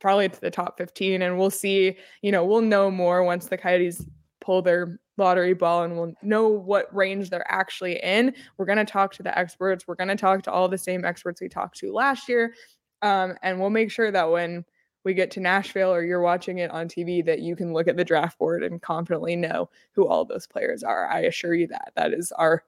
[0.00, 1.22] probably to the top 15.
[1.22, 4.04] And we'll see, you know, we'll know more once the Coyotes
[4.40, 8.34] pull their lottery ball and we'll know what range they're actually in.
[8.56, 9.86] We're going to talk to the experts.
[9.86, 12.54] We're going to talk to all the same experts we talked to last year.
[13.02, 14.64] Um, and we'll make sure that when
[15.04, 17.96] we get to Nashville or you're watching it on TV that you can look at
[17.96, 21.08] the draft board and confidently know who all those players are.
[21.08, 22.64] I assure you that that is our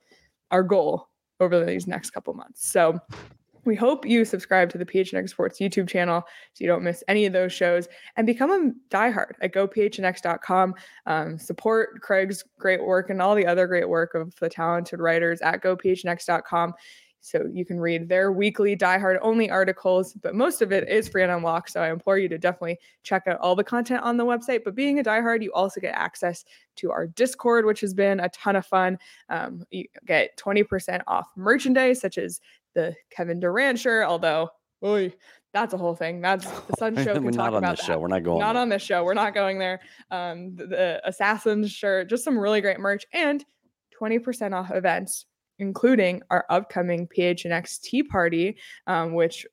[0.50, 1.08] our goal
[1.40, 2.66] over these next couple months.
[2.68, 2.98] So
[3.64, 6.22] we hope you subscribe to the PHNX Sports YouTube channel
[6.52, 10.74] so you don't miss any of those shows and become a diehard at gophnx.com.
[11.06, 15.40] Um, support Craig's great work and all the other great work of the talented writers
[15.42, 16.74] at gophnx.com.
[17.24, 21.22] So you can read their weekly diehard only articles, but most of it is free
[21.22, 21.70] and unlocked.
[21.70, 24.64] So I implore you to definitely check out all the content on the website.
[24.64, 26.44] But being a diehard, you also get access
[26.76, 28.98] to our Discord, which has been a ton of fun.
[29.28, 32.40] Um, you get 20% off merchandise, such as
[32.74, 34.50] the Kevin Durant shirt, although,
[34.82, 35.14] oy,
[35.52, 36.20] that's a whole thing.
[36.20, 37.98] That's the Sun Show We're not on about this that show.
[38.00, 38.40] We're not going.
[38.40, 38.62] not there.
[38.62, 39.04] on this show.
[39.04, 39.78] We're not going there.
[40.10, 43.44] Um, the, the Assassin's shirt, just some really great merch, and
[44.00, 45.26] 20% off events,
[45.62, 48.56] including our upcoming PHNX Tea Party,
[48.86, 49.46] um, which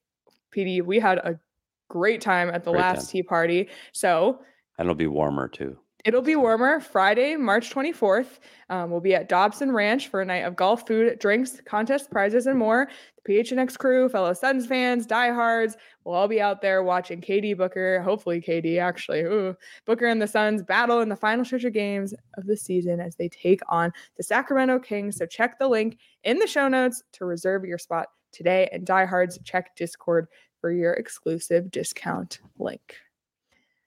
[0.54, 1.40] PD we had a
[1.88, 3.08] great time at the Great last time.
[3.12, 3.70] tea party.
[3.94, 4.40] So
[4.78, 5.78] And it'll be warmer too.
[6.06, 8.40] It'll be warmer Friday, March 24th.
[8.70, 12.48] Um, we'll be at Dobson Ranch for a night of golf, food, drinks, contest prizes,
[12.48, 12.88] and more.
[13.26, 15.76] The PHNX crew, fellow Suns fans, diehards,
[16.06, 19.54] we'll all be out there watching KD Booker, hopefully KD actually, ooh,
[19.86, 23.18] Booker and the Suns battle in the final stretch of games of the season as
[23.18, 25.18] they take on the Sacramento Kings.
[25.18, 28.70] So check the link in the show notes to reserve your spot today.
[28.72, 30.28] And diehards, check Discord
[30.62, 32.96] for your exclusive discount link.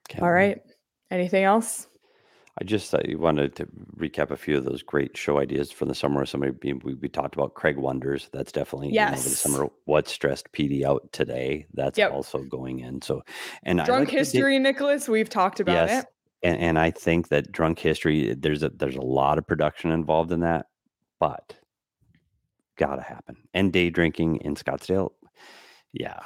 [0.09, 0.31] Can't All
[1.09, 1.87] Anything else?
[2.63, 3.65] I just uh, wanted to
[3.97, 6.25] recap a few of those great show ideas for the summer.
[6.25, 8.29] Somebody we, we talked about Craig Wonders.
[8.31, 9.39] That's definitely know, over the Yes.
[9.41, 9.67] summer.
[9.83, 11.65] What stressed PD out today?
[11.73, 12.13] That's Yep.
[12.13, 13.01] also going in.
[13.01, 13.21] So,
[13.63, 15.09] and I Drunk like history, Nicholas.
[15.09, 16.09] We've talked about yes, it.
[16.43, 18.33] and and I think that drunk history.
[18.33, 20.67] There's a there's a lot of production involved in that,
[21.19, 21.55] but
[22.77, 23.35] gotta happen.
[23.53, 25.11] And day drinking in Scottsdale,
[25.91, 26.21] yeah,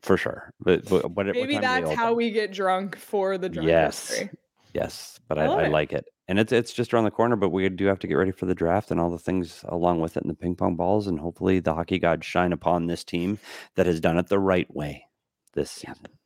[0.00, 0.54] for sure.
[0.58, 4.08] But, but what, what Maybe they that's how we get drunk for the drunk Yes.
[4.08, 4.30] history.
[4.74, 7.36] Yes, but I I, I like it, and it's it's just around the corner.
[7.36, 10.00] But we do have to get ready for the draft and all the things along
[10.00, 13.04] with it, and the ping pong balls, and hopefully the hockey gods shine upon this
[13.04, 13.38] team
[13.76, 15.06] that has done it the right way
[15.54, 15.98] this Yep.
[15.98, 16.18] season.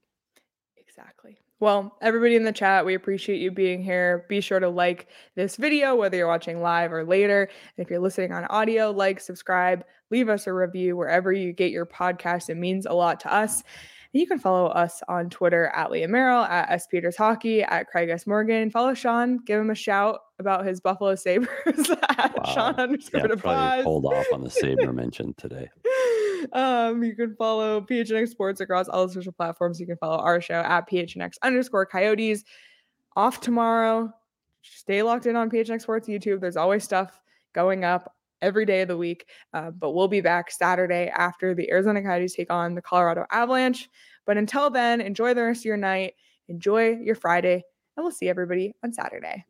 [0.77, 1.39] Exactly.
[1.59, 4.27] Well, everybody in the chat, we appreciate you being here.
[4.29, 7.45] Be sure to like this video, whether you're watching live or later.
[7.77, 11.71] And if you're listening on audio, like, subscribe, leave us a review wherever you get
[11.71, 12.51] your podcast.
[12.51, 13.63] It means a lot to us.
[14.17, 16.87] You can follow us on Twitter at Leah Merrill, at S.
[16.87, 18.27] Peters Hockey, at Craig S.
[18.27, 18.71] Morgan.
[18.71, 21.49] Follow Sean, give him a shout about his Buffalo Sabres
[22.19, 22.55] at Wow.
[22.55, 25.69] Sean underscore Yeah, probably hold off on the Saber mention today.
[26.53, 29.79] um, you can follow PHNX Sports across all the social platforms.
[29.79, 32.45] You can follow our show at PHNX underscore Coyotes.
[33.17, 34.11] Off tomorrow.
[34.63, 36.41] Stay locked in on PHNX Sports YouTube.
[36.41, 37.21] There's always stuff
[37.55, 39.27] going up every day of the week.
[39.53, 43.89] Uh, but we'll be back Saturday after the Arizona Coyotes take on the Colorado Avalanche.
[44.27, 46.15] But until then, enjoy the rest of your night,
[46.49, 47.63] enjoy your Friday,
[47.97, 49.45] and we'll see everybody on Saturday.